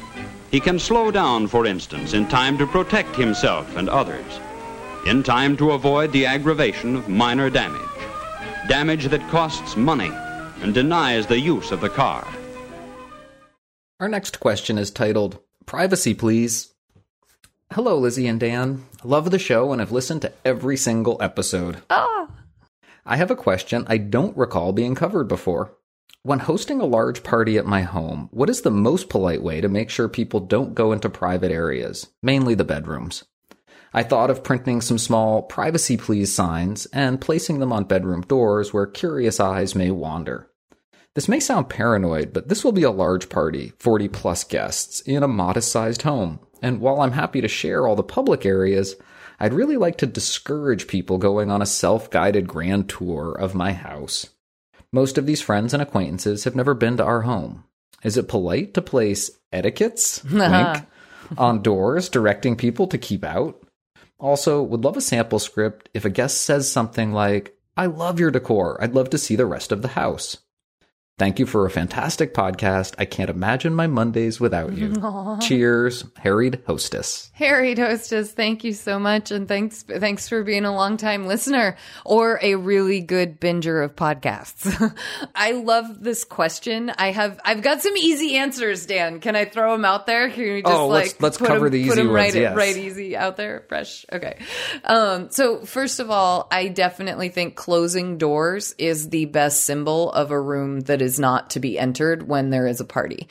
[0.51, 4.39] He can slow down, for instance, in time to protect himself and others,
[5.07, 7.81] in time to avoid the aggravation of minor damage,
[8.67, 10.11] damage that costs money
[10.61, 12.27] and denies the use of the car.
[14.01, 16.73] Our next question is titled Privacy Please.
[17.71, 18.83] Hello, Lizzie and Dan.
[19.05, 21.81] Love the show and have listened to every single episode.
[21.89, 22.27] Ah.
[23.05, 25.71] I have a question I don't recall being covered before.
[26.23, 29.67] When hosting a large party at my home, what is the most polite way to
[29.67, 33.23] make sure people don't go into private areas, mainly the bedrooms?
[33.93, 38.73] I thought of printing some small privacy please signs and placing them on bedroom doors
[38.73, 40.49] where curious eyes may wander.
[41.13, 45.23] This may sound paranoid, but this will be a large party, 40 plus guests, in
[45.23, 46.39] a modest sized home.
[46.61, 48.95] And while I'm happy to share all the public areas,
[49.39, 53.73] I'd really like to discourage people going on a self guided grand tour of my
[53.73, 54.29] house.
[54.93, 57.63] Most of these friends and acquaintances have never been to our home.
[58.03, 60.85] Is it polite to place etiquettes wink,
[61.37, 63.63] on doors directing people to keep out?
[64.19, 68.31] Also, would love a sample script if a guest says something like, I love your
[68.31, 68.77] decor.
[68.81, 70.37] I'd love to see the rest of the house.
[71.21, 72.95] Thank you for a fantastic podcast.
[72.97, 74.95] I can't imagine my Mondays without you.
[75.39, 77.29] Cheers, harried hostess.
[77.35, 81.77] Harried hostess, thank you so much, and thanks thanks for being a long time listener
[82.05, 84.65] or a really good binger of podcasts.
[85.35, 86.89] I love this question.
[86.97, 89.19] I have I've got some easy answers, Dan.
[89.19, 90.27] Can I throw them out there?
[90.31, 92.23] Can you just Oh, let's- like let's put cover 'em- the put easy 'em right
[92.33, 92.55] ones, yes.
[92.57, 94.07] right easy out there, fresh.
[94.11, 94.39] Okay.
[94.85, 100.31] Um, so first of all, I definitely think closing doors is the best symbol of
[100.31, 103.27] a room that is not to be entered when there is a party.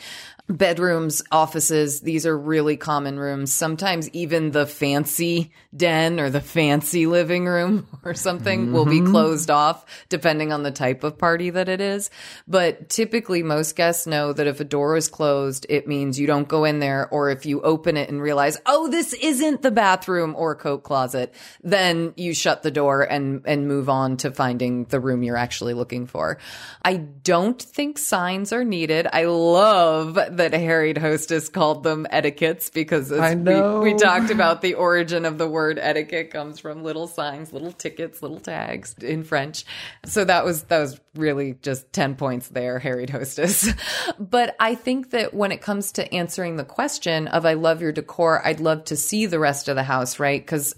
[0.51, 3.53] Bedrooms, offices, these are really common rooms.
[3.53, 9.13] Sometimes even the fancy den or the fancy living room or something will be mm-hmm.
[9.13, 12.11] closed off depending on the type of party that it is.
[12.49, 16.49] But typically most guests know that if a door is closed, it means you don't
[16.49, 20.35] go in there or if you open it and realize, "Oh, this isn't the bathroom
[20.37, 21.33] or coat closet,"
[21.63, 25.75] then you shut the door and and move on to finding the room you're actually
[25.75, 26.39] looking for.
[26.85, 29.07] I don't think signs are needed.
[29.13, 33.81] I love that harried hostess called them etiquettes because I know.
[33.81, 37.73] We, we talked about the origin of the word etiquette comes from little signs, little
[37.73, 39.67] tickets, little tags in French.
[40.07, 43.69] So that was that was really just 10 points there, harried hostess.
[44.19, 47.93] But I think that when it comes to answering the question of I love your
[47.93, 50.45] decor, I'd love to see the rest of the house, right?
[50.47, 50.75] Cuz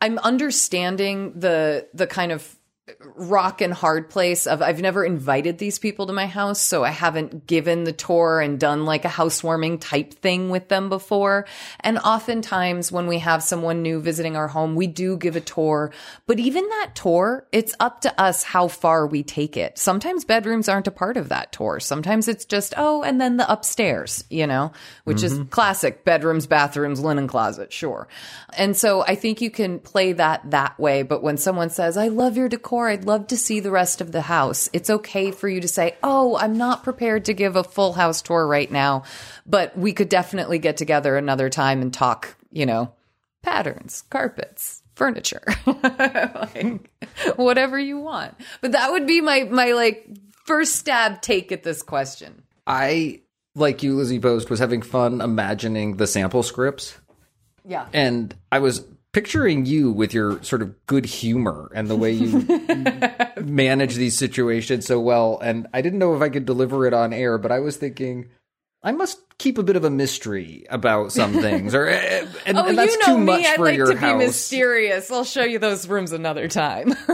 [0.00, 2.56] I'm understanding the the kind of
[3.16, 6.90] rock and hard place of I've never invited these people to my house, so I
[6.90, 11.46] haven't given the tour and done like a housewarming type thing with them before.
[11.80, 15.90] And oftentimes when we have someone new visiting our home, we do give a tour.
[16.26, 19.78] But even that tour, it's up to us how far we take it.
[19.78, 21.80] Sometimes bedrooms aren't a part of that tour.
[21.80, 24.70] Sometimes it's just, oh, and then the upstairs, you know,
[25.02, 25.48] which is mm-hmm.
[25.48, 28.06] classic bedrooms, bathrooms, linen closet, sure.
[28.56, 31.02] And so I think you can play that that way.
[31.02, 34.12] But when someone says, I love your decor, I'd love to see the rest of
[34.12, 37.64] the house, it's okay for you to say, oh, I'm not prepared to give a
[37.64, 39.04] full house tour right now,
[39.46, 42.92] but we could definitely get together another time and talk, you know,
[43.42, 46.90] patterns, carpets, furniture, like
[47.36, 48.34] whatever you want.
[48.60, 50.08] But that would be my, my like
[50.44, 52.42] first stab take at this question.
[52.66, 53.20] I,
[53.54, 56.98] like you, Lizzie Post, was having fun imagining the sample scripts.
[57.64, 57.86] Yeah.
[57.92, 58.84] And I was
[59.16, 62.44] picturing you with your sort of good humor and the way you
[63.42, 65.40] manage these situations so well.
[65.42, 68.28] And I didn't know if I could deliver it on air, but I was thinking
[68.82, 72.58] I must keep a bit of a mystery about some things, or eh, eh, and,
[72.58, 73.24] Oh, and that's you know too me.
[73.24, 75.10] much I'd for like your to be mysterious.
[75.10, 76.92] I'll show you those rooms another time.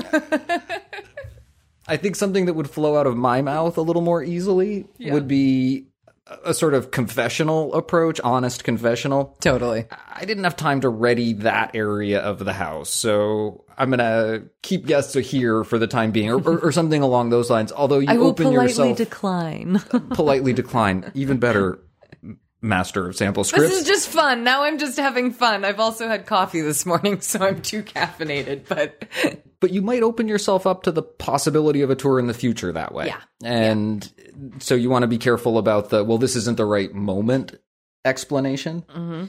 [1.87, 5.29] I think something that would flow out of my mouth a little more easily would
[5.29, 5.87] be
[6.27, 9.37] a- sort of confessional approach, honest confessional.
[9.41, 9.87] totally.
[10.13, 14.87] I didn't have time to ready that area of the house, so I'm gonna keep
[14.87, 17.73] guests here for the time being, or, or, or something along those lines.
[17.73, 19.81] Although you I will open politely yourself, decline.
[19.93, 21.11] Uh, politely decline.
[21.15, 21.81] Even better,
[22.61, 23.71] master of sample scripts.
[23.71, 24.45] this is just fun.
[24.45, 25.65] Now I'm just having fun.
[25.65, 28.69] I've also had coffee this morning, so I'm too caffeinated.
[28.69, 29.05] But
[29.63, 32.73] but you might open yourself up to the possibility of a tour in the future
[32.73, 33.07] that way.
[33.07, 33.21] Yeah.
[33.45, 34.13] And
[34.59, 37.55] so you want to be careful about the, well, this isn't the right moment
[38.05, 38.83] explanation.
[38.89, 39.27] Mm-hmm.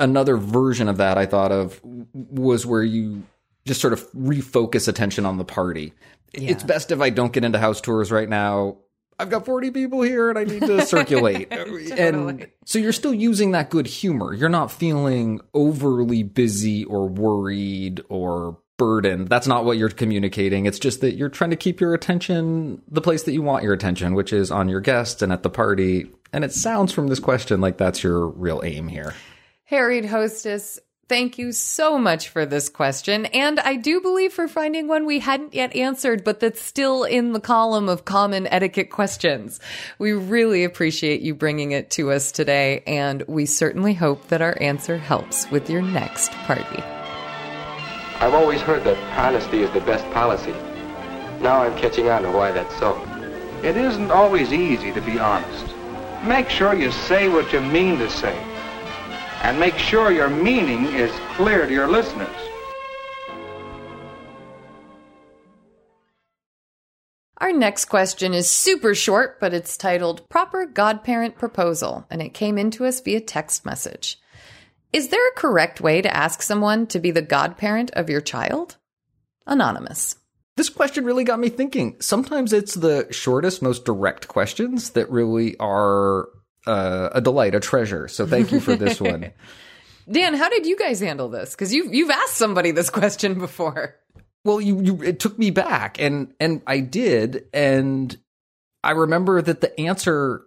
[0.00, 1.78] Another version of that I thought of
[2.14, 3.24] was where you
[3.66, 5.92] just sort of refocus attention on the party.
[6.32, 8.78] It's best if I don't get into house tours right now.
[9.18, 11.52] I've got 40 people here and I need to circulate.
[11.92, 14.32] And so you're still using that good humor.
[14.32, 19.28] You're not feeling overly busy or worried or burdened.
[19.28, 20.66] That's not what you're communicating.
[20.66, 23.74] It's just that you're trying to keep your attention the place that you want your
[23.74, 26.10] attention, which is on your guests and at the party.
[26.32, 29.14] And it sounds from this question like that's your real aim here.
[29.64, 33.26] harried hostess, thank you so much for this question.
[33.26, 37.32] And I do believe for finding one we hadn't yet answered, but that's still in
[37.32, 39.60] the column of common etiquette questions.
[40.00, 44.56] We really appreciate you bringing it to us today, and we certainly hope that our
[44.60, 46.82] answer helps with your next party.
[48.22, 50.52] I've always heard that honesty is the best policy.
[51.42, 52.96] Now I'm catching on to why that's so.
[53.64, 55.74] It isn't always easy to be honest.
[56.22, 58.38] Make sure you say what you mean to say.
[59.42, 62.28] And make sure your meaning is clear to your listeners.
[67.38, 72.56] Our next question is super short, but it's titled Proper Godparent Proposal, and it came
[72.56, 74.21] into us via text message.
[74.92, 78.76] Is there a correct way to ask someone to be the godparent of your child?
[79.46, 80.16] Anonymous.
[80.56, 81.96] This question really got me thinking.
[82.00, 86.28] Sometimes it's the shortest, most direct questions that really are
[86.66, 88.06] uh, a delight, a treasure.
[88.06, 89.32] So thank you for this one.
[90.10, 91.52] Dan, how did you guys handle this?
[91.52, 93.96] Because you've you've asked somebody this question before.
[94.44, 98.14] Well, you, you it took me back, and and I did, and
[98.82, 100.42] I remember that the answer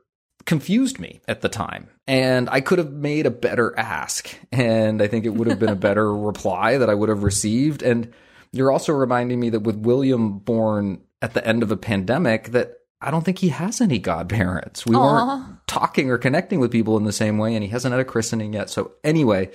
[0.45, 5.07] confused me at the time and I could have made a better ask and I
[5.07, 8.13] think it would have been a better reply that I would have received and
[8.51, 12.73] you're also reminding me that with William born at the end of a pandemic that
[13.01, 14.85] I don't think he has any godparents.
[14.85, 15.01] We Aw.
[15.01, 18.05] weren't talking or connecting with people in the same way and he hasn't had a
[18.05, 18.69] christening yet.
[18.69, 19.51] So anyway,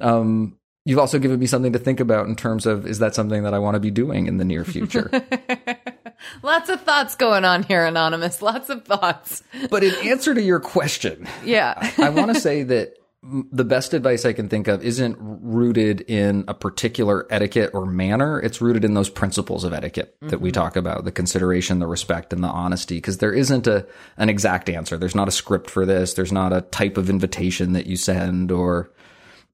[0.00, 3.42] um you've also given me something to think about in terms of is that something
[3.42, 5.10] that I want to be doing in the near future?
[6.42, 8.42] Lots of thoughts going on here, Anonymous.
[8.50, 9.42] Lots of thoughts.
[9.70, 11.92] but in answer to your question, Yeah.
[11.98, 16.44] I want to say that the best advice I can think of isn't rooted in
[16.48, 18.40] a particular etiquette or manner.
[18.40, 20.60] It's rooted in those principles of etiquette that we mm-hmm.
[20.60, 24.70] talk about, the consideration, the respect, and the honesty, because there isn't a, an exact
[24.70, 24.96] answer.
[24.96, 26.14] There's not a script for this.
[26.14, 28.90] There's not a type of invitation that you send or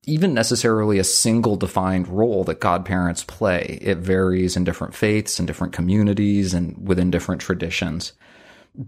[0.07, 3.77] even necessarily a single defined role that godparents play.
[3.81, 8.13] It varies in different faiths and different communities and within different traditions.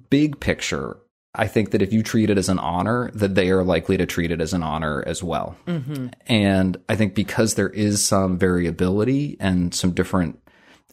[0.10, 0.98] Big picture,
[1.36, 4.06] I think that if you treat it as an honor, that they are likely to
[4.06, 5.58] treat it as an honor as well.
[5.68, 6.08] Mm-hmm.
[6.28, 10.40] And I think because there is some variability and some different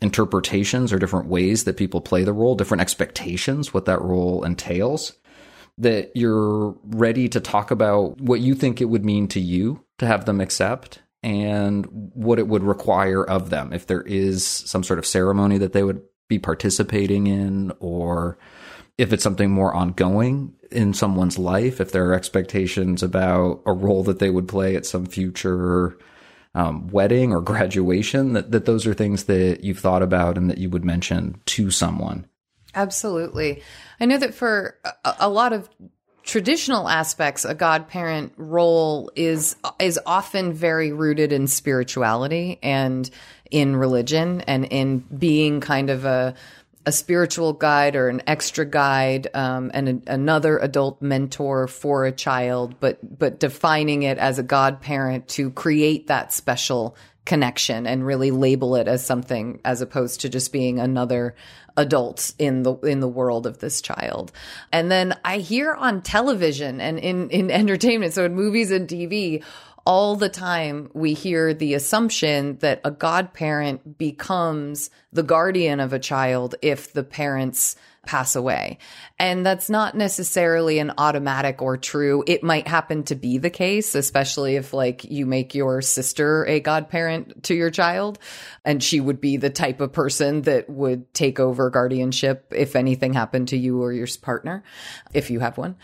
[0.02, 5.12] interpretations or different ways that people play the role, different expectations, what that role entails,
[5.78, 10.06] that you're ready to talk about what you think it would mean to you to
[10.06, 13.72] have them accept and what it would require of them.
[13.72, 18.38] If there is some sort of ceremony that they would be participating in or
[18.98, 24.02] if it's something more ongoing in someone's life if there are expectations about a role
[24.02, 25.96] that they would play at some future
[26.54, 30.58] um, wedding or graduation that, that those are things that you've thought about and that
[30.58, 32.26] you would mention to someone
[32.76, 33.62] Absolutely.
[33.98, 35.68] I know that for a, a lot of
[36.22, 43.08] traditional aspects, a godparent role is is often very rooted in spirituality and
[43.50, 46.34] in religion and in being kind of a
[46.84, 52.12] a spiritual guide or an extra guide um, and a, another adult mentor for a
[52.12, 56.96] child, but but defining it as a godparent to create that special
[57.26, 61.34] connection and really label it as something as opposed to just being another
[61.76, 64.32] adult in the in the world of this child.
[64.72, 69.44] And then I hear on television and in in entertainment, so in movies and TV,
[69.84, 75.98] all the time we hear the assumption that a godparent becomes the guardian of a
[75.98, 78.78] child if the parents pass away.
[79.18, 82.24] And that's not necessarily an automatic or true.
[82.26, 86.60] It might happen to be the case, especially if like you make your sister a
[86.60, 88.18] godparent to your child
[88.64, 93.12] and she would be the type of person that would take over guardianship if anything
[93.12, 94.62] happened to you or your partner,
[95.12, 95.76] if you have one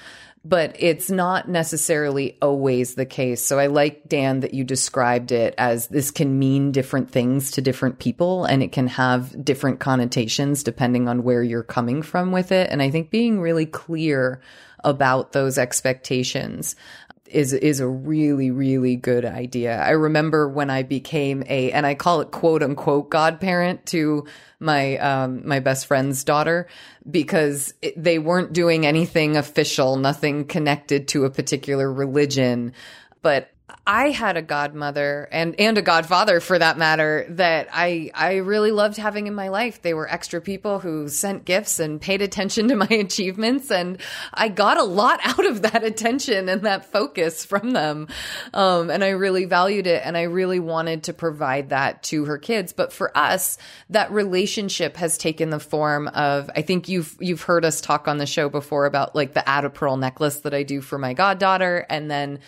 [0.45, 3.43] but it's not necessarily always the case.
[3.43, 7.63] So I like, Dan, that you described it as this can mean different things to
[7.63, 12.51] different people and it can have different connotations depending on where you're coming from with
[12.51, 12.71] it.
[12.71, 14.41] And I think being really clear
[14.85, 16.75] about those expectations
[17.33, 19.81] is is a really really good idea.
[19.81, 24.27] I remember when I became a and I call it quote unquote godparent to
[24.61, 26.69] my um my best friend's daughter
[27.09, 32.73] because it, they weren't doing anything official, nothing connected to a particular religion,
[33.23, 33.52] but
[33.87, 38.71] I had a godmother and and a godfather for that matter that I I really
[38.71, 39.83] loved having in my life.
[39.83, 43.99] They were extra people who sent gifts and paid attention to my achievements and
[44.33, 48.09] I got a lot out of that attention and that focus from them.
[48.55, 52.39] Um and I really valued it and I really wanted to provide that to her
[52.39, 52.73] kids.
[52.73, 53.59] But for us,
[53.91, 58.19] that relationship has taken the form of I think you've you've heard us talk on
[58.19, 61.15] the show before about like the add a pearl necklace that I do for my
[61.15, 62.39] goddaughter and then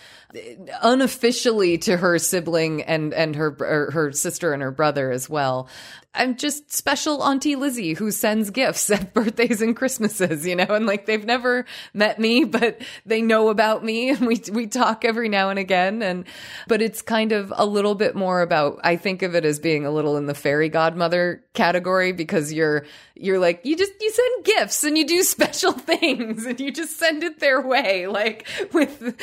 [1.15, 3.55] unofficially to her sibling and and her
[3.91, 5.69] her sister and her brother as well.
[6.15, 10.85] I'm just special Auntie Lizzie who sends gifts at birthdays and Christmases, you know, and
[10.85, 15.29] like they've never met me, but they know about me and we we talk every
[15.29, 16.25] now and again and
[16.67, 19.85] but it's kind of a little bit more about I think of it as being
[19.85, 22.85] a little in the fairy godmother category because you're
[23.15, 26.97] you're like you just you send gifts and you do special things and you just
[26.97, 29.15] send it their way like with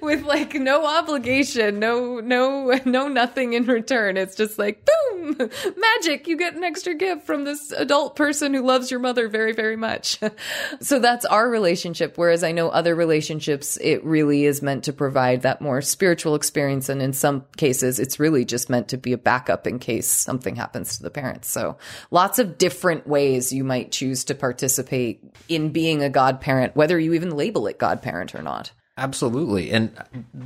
[0.00, 4.16] with like no obligation, no no no nothing in return.
[4.16, 6.26] It's just like boom, magic.
[6.34, 9.76] You get an extra gift from this adult person who loves your mother very very
[9.76, 10.18] much.
[10.80, 15.42] so that's our relationship whereas I know other relationships it really is meant to provide
[15.42, 19.16] that more spiritual experience and in some cases it's really just meant to be a
[19.16, 21.48] backup in case something happens to the parents.
[21.48, 21.76] So
[22.10, 27.14] lots of different ways you might choose to participate in being a godparent whether you
[27.14, 28.72] even label it godparent or not.
[28.96, 29.70] Absolutely.
[29.72, 29.90] And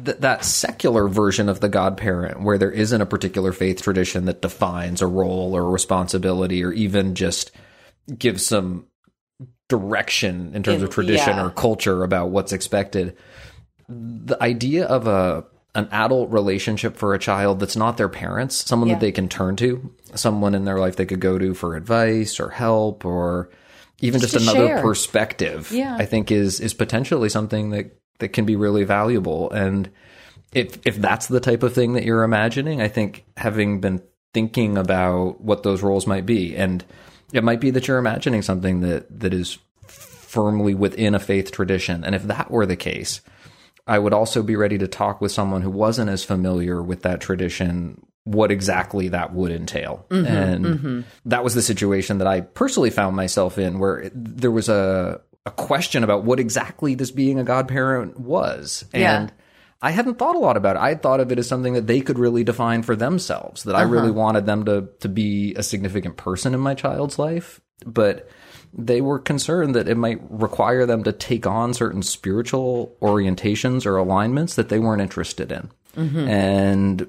[0.05, 4.41] th- that secular version of the godparent, where there isn't a particular faith tradition that
[4.41, 7.51] defines a role or a responsibility or even just
[8.17, 8.87] gives some
[9.69, 11.45] direction in terms In- of tradition yeah.
[11.45, 13.17] or culture about what's expected.
[13.89, 15.45] The idea of a
[15.75, 18.95] an adult relationship for a child that's not their parents, someone Yeah.
[18.95, 22.41] that they can turn to, someone in their life they could go to for advice
[22.41, 23.51] or help or
[24.01, 24.81] even just, Just another share.
[24.83, 25.95] perspective, Yeah.
[25.97, 29.51] I think is is potentially something that that can be really valuable.
[29.51, 29.91] And
[30.53, 34.03] if if that's the type of thing that you're imagining, I think having been
[34.35, 36.85] thinking about what those roles might be, and
[37.33, 42.05] it might be that you're imagining something that that is firmly within a faith tradition.
[42.05, 43.23] And if that were the case,
[43.87, 47.23] I would also be ready to talk with someone who wasn't as familiar with that
[47.23, 50.05] tradition, what exactly that would entail.
[50.11, 51.01] Mm-hmm, and mm-hmm.
[51.25, 55.51] that was the situation that I personally found myself in, where there was a, a
[55.51, 58.85] question about what exactly this being a godparent was.
[58.93, 59.21] Yeah.
[59.21, 59.33] And
[59.81, 60.83] I hadn't thought a lot about it.
[60.83, 63.83] I thought of it as something that they could really define for themselves, that I
[63.83, 63.93] uh-huh.
[63.93, 67.61] really wanted them to, to be a significant person in my child's life.
[67.87, 68.29] But
[68.75, 73.97] they were concerned that it might require them to take on certain spiritual orientations or
[73.97, 75.71] alignments that they weren't interested in.
[75.99, 76.29] Mm-hmm.
[76.29, 77.09] And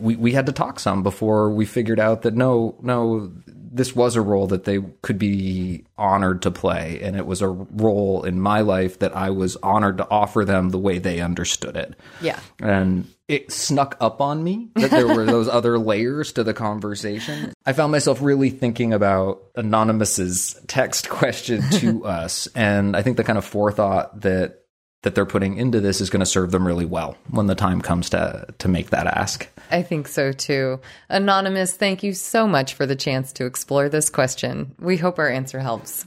[0.00, 4.16] we, we had to talk some before we figured out that no, no, this was
[4.16, 7.00] a role that they could be honored to play.
[7.02, 10.70] And it was a role in my life that I was honored to offer them
[10.70, 11.94] the way they understood it.
[12.20, 12.38] Yeah.
[12.60, 17.54] And it snuck up on me that there were those other layers to the conversation.
[17.64, 22.46] I found myself really thinking about Anonymous's text question to us.
[22.54, 24.61] And I think the kind of forethought that
[25.02, 27.80] that they're putting into this is going to serve them really well when the time
[27.80, 29.48] comes to to make that ask.
[29.70, 30.80] I think so too.
[31.08, 34.74] Anonymous, thank you so much for the chance to explore this question.
[34.78, 36.06] We hope our answer helps.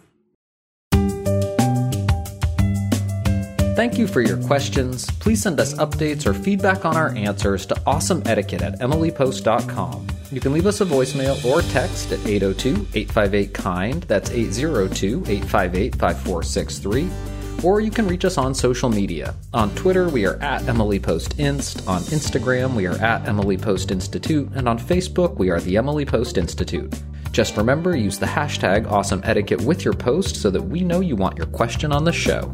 [3.75, 5.05] Thank you for your questions.
[5.19, 10.07] Please send us updates or feedback on our answers to awesomeetiquette at emilypost.com.
[10.31, 14.03] You can leave us a voicemail or text at 802 858 KIND.
[14.03, 17.34] That's 802 858 5463.
[17.63, 19.35] Or you can reach us on social media.
[19.53, 21.87] On Twitter, we are at Emily Post Inst.
[21.87, 24.49] On Instagram, we are at Emily Post Institute.
[24.53, 26.93] And on Facebook, we are the Emily Post Institute.
[27.31, 31.15] Just remember, use the hashtag Awesome Etiquette with your post so that we know you
[31.15, 32.53] want your question on the show.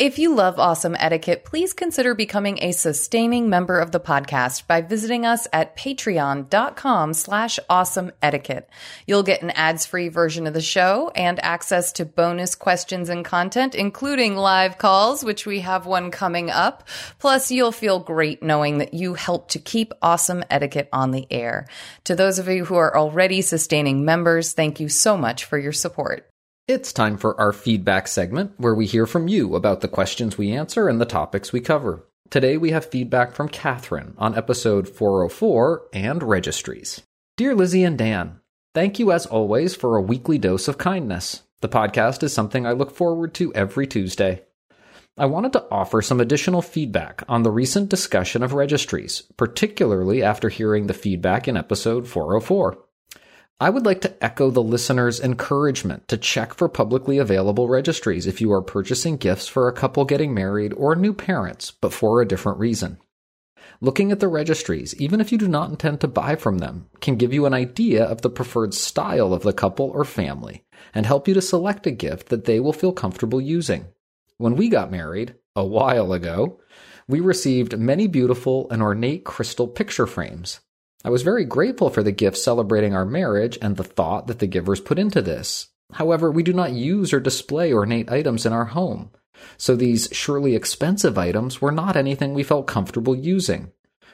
[0.00, 4.80] If you love awesome etiquette, please consider becoming a sustaining member of the podcast by
[4.80, 8.66] visiting us at patreon.com slash awesome etiquette.
[9.06, 13.74] You'll get an ads-free version of the show and access to bonus questions and content,
[13.74, 16.88] including live calls, which we have one coming up.
[17.18, 21.68] Plus, you'll feel great knowing that you help to keep awesome etiquette on the air.
[22.04, 25.72] To those of you who are already sustaining members, thank you so much for your
[25.72, 26.29] support.
[26.70, 30.52] It's time for our feedback segment where we hear from you about the questions we
[30.52, 32.06] answer and the topics we cover.
[32.30, 37.02] Today we have feedback from Catherine on episode 404 and registries.
[37.36, 38.38] Dear Lizzie and Dan,
[38.72, 41.42] thank you as always for a weekly dose of kindness.
[41.60, 44.44] The podcast is something I look forward to every Tuesday.
[45.18, 50.48] I wanted to offer some additional feedback on the recent discussion of registries, particularly after
[50.48, 52.78] hearing the feedback in episode 404.
[53.62, 58.40] I would like to echo the listener's encouragement to check for publicly available registries if
[58.40, 62.26] you are purchasing gifts for a couple getting married or new parents, but for a
[62.26, 62.96] different reason.
[63.82, 67.16] Looking at the registries, even if you do not intend to buy from them, can
[67.16, 71.28] give you an idea of the preferred style of the couple or family and help
[71.28, 73.88] you to select a gift that they will feel comfortable using.
[74.38, 76.60] When we got married, a while ago,
[77.06, 80.60] we received many beautiful and ornate crystal picture frames.
[81.02, 84.46] I was very grateful for the gift celebrating our marriage and the thought that the
[84.46, 85.68] givers put into this.
[85.92, 89.10] However, we do not use or display ornate items in our home,
[89.56, 93.72] so these surely expensive items were not anything we felt comfortable using.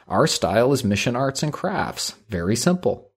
[0.08, 3.10] Our style is mission arts and crafts, very simple.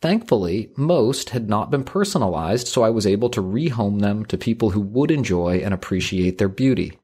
[0.00, 4.70] Thankfully, most had not been personalized, so I was able to rehome them to people
[4.70, 6.98] who would enjoy and appreciate their beauty.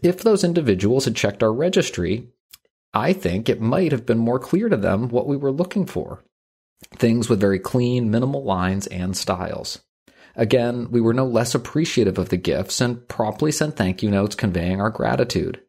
[0.00, 2.28] If those individuals had checked our registry,
[2.94, 6.22] I think it might have been more clear to them what we were looking for.
[6.96, 9.80] Things with very clean, minimal lines and styles.
[10.34, 14.34] Again, we were no less appreciative of the gifts and promptly sent thank you notes
[14.34, 15.60] conveying our gratitude.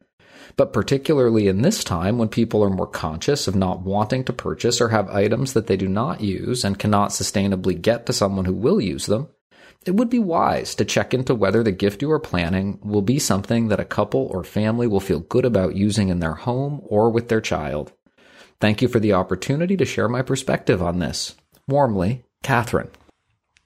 [0.58, 4.82] But particularly in this time when people are more conscious of not wanting to purchase
[4.82, 8.54] or have items that they do not use and cannot sustainably get to someone who
[8.54, 9.30] will use them,
[9.86, 13.20] it would be wise to check into whether the gift you are planning will be
[13.20, 17.10] something that a couple or family will feel good about using in their home or
[17.10, 17.94] with their child.
[18.60, 21.36] Thank you for the opportunity to share my perspective on this.
[21.68, 22.90] Warmly, Catherine.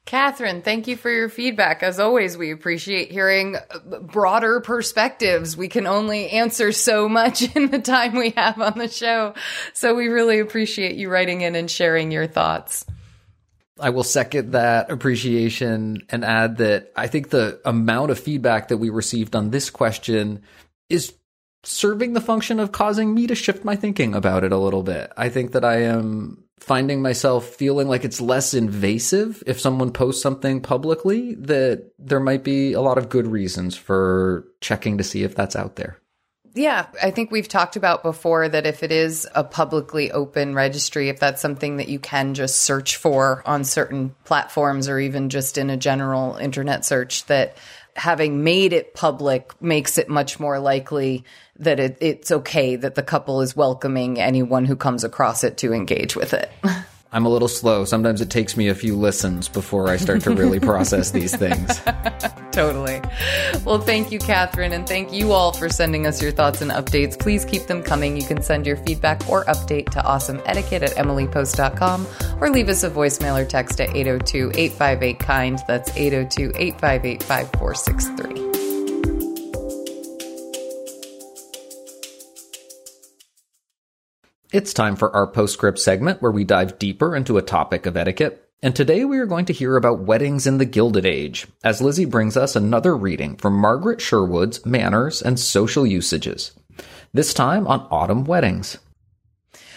[0.06, 1.84] Catherine, thank you for your feedback.
[1.84, 3.56] As always, we appreciate hearing
[4.02, 5.56] broader perspectives.
[5.56, 9.36] We can only answer so much in the time we have on the show.
[9.74, 12.86] So we really appreciate you writing in and sharing your thoughts.
[13.82, 18.78] I will second that appreciation and add that I think the amount of feedback that
[18.78, 20.44] we received on this question
[20.90, 21.14] is
[21.64, 25.12] serving the function of causing me to shift my thinking about it a little bit.
[25.18, 30.22] I think that I am finding myself feeling like it's less invasive if someone posts
[30.22, 35.24] something publicly that there might be a lot of good reasons for checking to see
[35.24, 35.98] if that's out there.
[36.54, 41.08] Yeah, I think we've talked about before that if it is a publicly open registry,
[41.08, 45.58] if that's something that you can just search for on certain platforms or even just
[45.58, 47.56] in a general internet search, that
[47.96, 51.24] having made it public makes it much more likely
[51.58, 55.74] that it, it's okay that the couple is welcoming anyone who comes across it to
[55.74, 56.52] engage with it.
[57.14, 57.84] I'm a little slow.
[57.84, 61.82] Sometimes it takes me a few listens before I start to really process these things.
[62.52, 63.02] totally.
[63.66, 67.20] Well, thank you, Catherine, and thank you all for sending us your thoughts and updates.
[67.20, 68.16] Please keep them coming.
[68.16, 72.08] You can send your feedback or update to awesomeetiquette at emilypost.com
[72.40, 75.60] or leave us a voicemail or text at 802 858 KIND.
[75.68, 78.51] That's 802 858 5463.
[84.52, 88.50] It's time for our postscript segment where we dive deeper into a topic of etiquette.
[88.62, 92.04] And today we are going to hear about weddings in the Gilded Age, as Lizzie
[92.04, 96.52] brings us another reading from Margaret Sherwood's Manners and Social Usages.
[97.14, 98.78] This time on autumn weddings.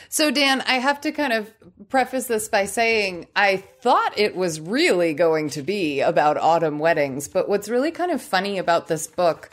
[0.08, 1.54] So, Dan, I have to kind of
[1.88, 7.28] preface this by saying I thought it was really going to be about autumn weddings,
[7.28, 9.50] but what's really kind of funny about this book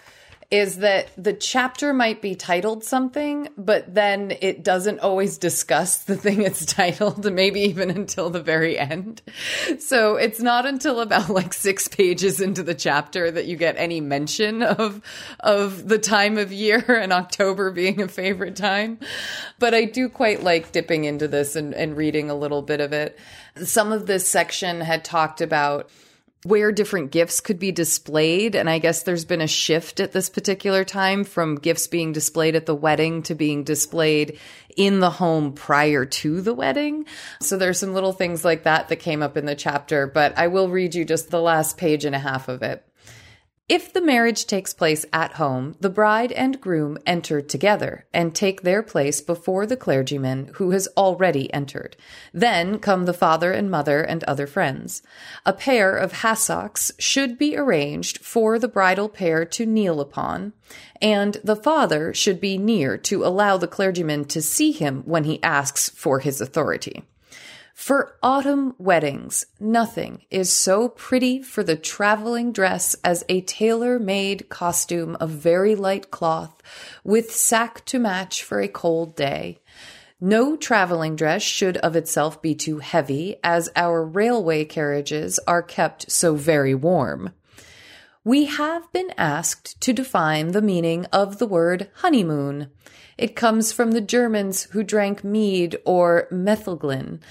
[0.52, 6.18] is that the chapter might be titled something, but then it doesn't always discuss the
[6.18, 9.22] thing it's titled, maybe even until the very end.
[9.80, 14.02] So it's not until about like six pages into the chapter that you get any
[14.02, 15.02] mention of
[15.40, 19.00] of the time of year and October being a favorite time.
[19.58, 22.92] But I do quite like dipping into this and, and reading a little bit of
[22.92, 23.18] it.
[23.64, 25.90] Some of this section had talked about
[26.44, 28.56] where different gifts could be displayed.
[28.56, 32.56] And I guess there's been a shift at this particular time from gifts being displayed
[32.56, 34.40] at the wedding to being displayed
[34.76, 37.06] in the home prior to the wedding.
[37.42, 40.48] So there's some little things like that that came up in the chapter, but I
[40.48, 42.84] will read you just the last page and a half of it.
[43.72, 48.64] If the marriage takes place at home, the bride and groom enter together and take
[48.64, 51.96] their place before the clergyman who has already entered.
[52.34, 55.02] Then come the father and mother and other friends.
[55.46, 60.52] A pair of hassocks should be arranged for the bridal pair to kneel upon,
[61.02, 65.42] and the father should be near to allow the clergyman to see him when he
[65.42, 67.06] asks for his authority.
[67.82, 74.50] For autumn weddings, nothing is so pretty for the traveling dress as a tailor made
[74.50, 76.62] costume of very light cloth
[77.04, 79.62] with sack to match for a cold day.
[80.22, 86.12] No traveling dress should of itself be too heavy, as our railway carriages are kept
[86.12, 87.34] so very warm.
[88.24, 92.70] We have been asked to define the meaning of the word honeymoon.
[93.18, 97.22] It comes from the Germans who drank mead or metheglin,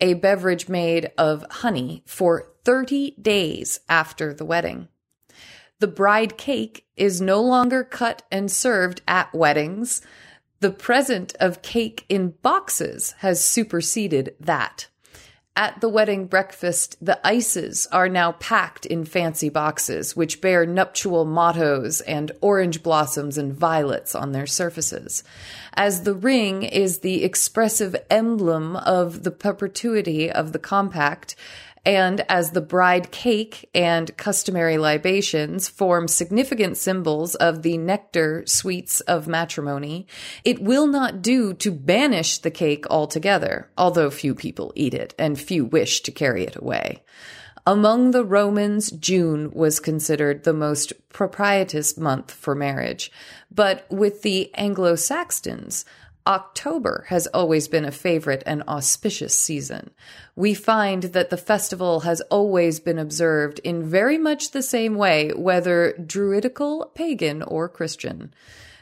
[0.00, 4.88] a beverage made of honey for 30 days after the wedding.
[5.80, 10.02] The bride cake is no longer cut and served at weddings.
[10.60, 14.88] The present of cake in boxes has superseded that.
[15.58, 21.24] At the wedding breakfast, the ices are now packed in fancy boxes, which bear nuptial
[21.24, 25.24] mottos and orange blossoms and violets on their surfaces.
[25.74, 31.34] As the ring is the expressive emblem of the perpetuity of the compact,
[31.84, 39.00] and as the bride cake and customary libations form significant symbols of the nectar sweets
[39.00, 40.06] of matrimony,
[40.44, 45.40] it will not do to banish the cake altogether, although few people eat it and
[45.40, 47.02] few wish to carry it away.
[47.66, 53.12] Among the Romans, June was considered the most propitious month for marriage,
[53.50, 55.84] but with the Anglo Saxons,
[56.28, 59.90] October has always been a favorite and auspicious season.
[60.36, 65.30] We find that the festival has always been observed in very much the same way,
[65.30, 68.34] whether druidical, pagan, or Christian.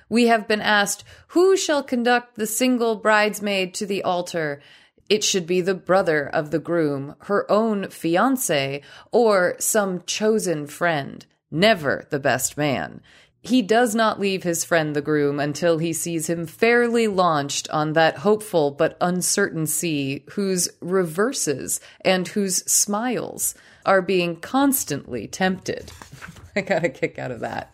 [0.09, 4.61] We have been asked, who shall conduct the single bridesmaid to the altar?
[5.09, 8.82] It should be the brother of the groom, her own fiance,
[9.12, 13.03] or some chosen friend, never the best man.
[13.47, 17.92] He does not leave his friend the groom until he sees him fairly launched on
[17.92, 25.92] that hopeful but uncertain sea whose reverses and whose smiles are being constantly tempted.
[26.57, 27.72] I got a kick out of that.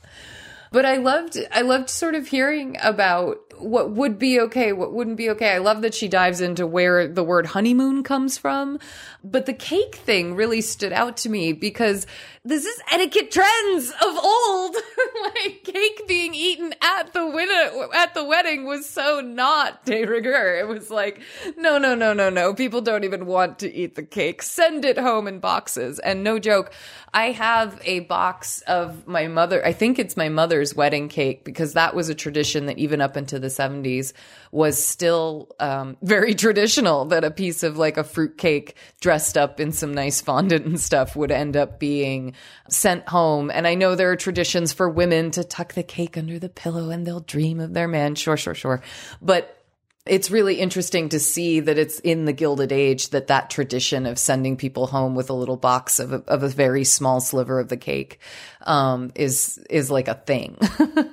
[0.72, 5.16] But I loved I loved sort of hearing about what would be okay, what wouldn't
[5.16, 5.50] be okay.
[5.50, 8.78] I love that she dives into where the word honeymoon comes from.
[9.22, 12.06] But the cake thing really stood out to me because
[12.44, 14.76] this is etiquette trends of old.
[15.22, 20.56] like cake being eaten at the winner at the wedding was so not de rigueur.
[20.58, 21.20] It was like,
[21.56, 22.54] no, no, no, no, no.
[22.54, 24.42] People don't even want to eat the cake.
[24.42, 25.98] Send it home in boxes.
[26.00, 26.72] And no joke,
[27.14, 29.64] I have a box of my mother.
[29.64, 33.18] I think it's my mother's wedding cake because that was a tradition that even up
[33.18, 34.14] into the 70s
[34.50, 39.60] was still um, very traditional that a piece of like a fruit cake dressed up
[39.60, 42.32] in some nice fondant and stuff would end up being
[42.70, 43.50] sent home.
[43.50, 46.88] And I know there are traditions for women to tuck the cake under the pillow
[46.88, 48.14] and they'll dream of their man.
[48.14, 48.82] Sure, sure, sure.
[49.20, 49.61] But
[50.04, 54.18] it's really interesting to see that it's in the Gilded Age that that tradition of
[54.18, 57.68] sending people home with a little box of a, of a very small sliver of
[57.68, 58.18] the cake
[58.62, 60.58] um, is is like a thing.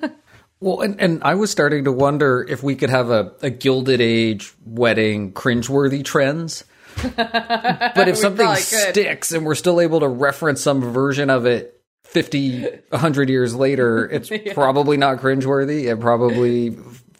[0.60, 4.02] well, and, and I was starting to wonder if we could have a, a Gilded
[4.02, 6.64] Age wedding cringeworthy trends.
[7.16, 12.64] but if something sticks and we're still able to reference some version of it 50,
[12.90, 14.54] 100 years later, it's yeah.
[14.54, 15.92] probably not cringeworthy.
[15.92, 16.76] It probably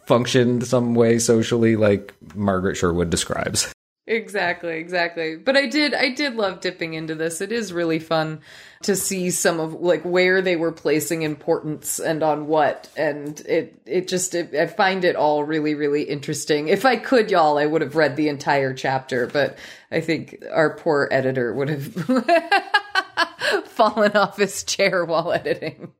[0.06, 3.72] functioned some way socially like Margaret Sherwood describes.
[4.10, 5.36] Exactly, exactly.
[5.36, 7.40] But I did I did love dipping into this.
[7.40, 8.40] It is really fun
[8.82, 13.80] to see some of like where they were placing importance and on what and it
[13.86, 16.66] it just it, I find it all really really interesting.
[16.66, 19.58] If I could y'all I would have read the entire chapter, but
[19.92, 22.08] I think our poor editor would have
[23.66, 25.92] fallen off his chair while editing.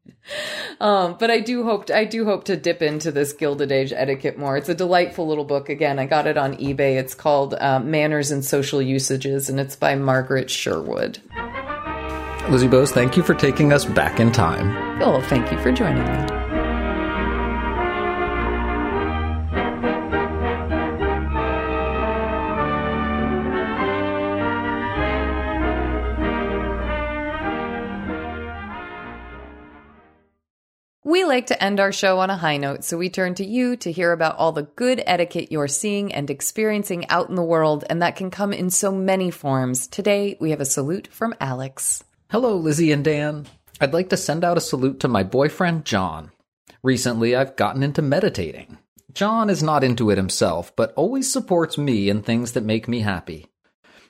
[0.80, 3.92] Um, but I do hope to, I do hope to dip into this Gilded Age
[3.92, 4.56] etiquette more.
[4.56, 5.68] It's a delightful little book.
[5.68, 6.98] Again, I got it on eBay.
[6.98, 11.18] It's called uh, Manners and Social Usages, and it's by Margaret Sherwood.
[12.48, 15.02] Lizzie Post, thank you for taking us back in time.
[15.02, 16.39] Oh, thank you for joining me.
[31.30, 33.92] Like to end our show on a high note, so we turn to you to
[33.92, 38.02] hear about all the good etiquette you're seeing and experiencing out in the world, and
[38.02, 39.86] that can come in so many forms.
[39.86, 42.02] Today, we have a salute from Alex.
[42.32, 43.46] Hello, Lizzie and Dan.
[43.80, 46.32] I'd like to send out a salute to my boyfriend, John.
[46.82, 48.78] Recently, I've gotten into meditating.
[49.14, 53.00] John is not into it himself, but always supports me in things that make me
[53.00, 53.46] happy.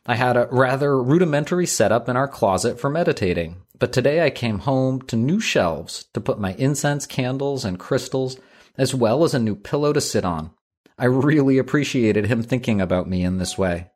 [0.07, 3.57] I had a rather rudimentary setup in our closet for meditating.
[3.81, 8.39] But today I came home to new shelves to put my incense, candles, and crystals,
[8.76, 10.51] as well as a new pillow to sit on.
[10.99, 13.91] I really appreciated him thinking about me in this way.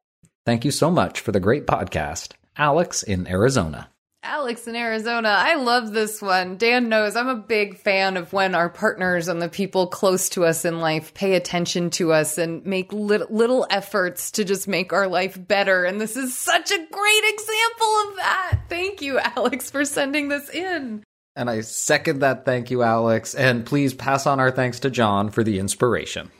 [0.46, 2.32] Thank you so much for the great podcast.
[2.56, 3.90] Alex in Arizona.
[4.24, 5.28] Alex in Arizona.
[5.28, 6.56] I love this one.
[6.56, 10.44] Dan knows I'm a big fan of when our partners and the people close to
[10.44, 14.92] us in life pay attention to us and make little, little efforts to just make
[14.92, 15.84] our life better.
[15.84, 18.60] And this is such a great example of that.
[18.68, 21.04] Thank you, Alex, for sending this in.
[21.36, 23.34] And I second that thank you, Alex.
[23.34, 26.30] And please pass on our thanks to John for the inspiration.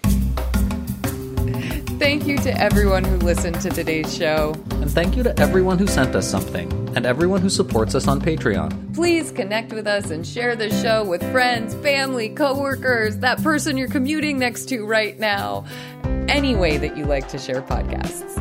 [2.05, 4.52] Thank you to everyone who listened to today's show.
[4.72, 8.20] And thank you to everyone who sent us something, and everyone who supports us on
[8.20, 8.94] Patreon.
[8.94, 13.88] Please connect with us and share the show with friends, family, coworkers, that person you're
[13.88, 15.64] commuting next to right now.
[16.28, 18.36] Any way that you like to share podcasts.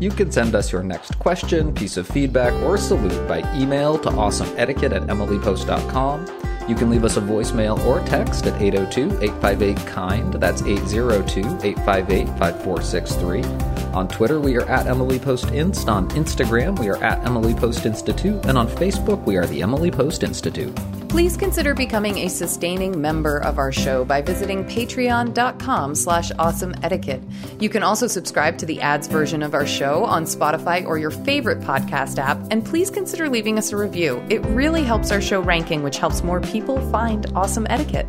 [0.00, 4.08] You can send us your next question, piece of feedback, or salute by email to
[4.08, 10.34] awesomeetiquette at emilypost.com you can leave us a voicemail or text at 802 858 KIND.
[10.34, 13.69] That's 802 858 5463.
[13.92, 15.88] On Twitter, we are at Emily Post Inst.
[15.88, 18.44] On Instagram, we are at Emily Post Institute.
[18.46, 20.74] And on Facebook, we are the Emily Post Institute.
[21.08, 27.20] Please consider becoming a sustaining member of our show by visiting patreon.com slash awesome etiquette.
[27.58, 31.10] You can also subscribe to the ads version of our show on Spotify or your
[31.10, 34.24] favorite podcast app, and please consider leaving us a review.
[34.30, 38.06] It really helps our show ranking, which helps more people find awesome etiquette.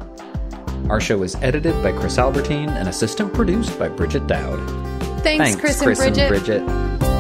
[0.88, 5.01] Our show is edited by Chris Albertine and assistant produced by Bridget Dowd.
[5.22, 6.64] Thanks, Thanks Chris, Chris, and Bridget.
[6.64, 7.11] And Bridget.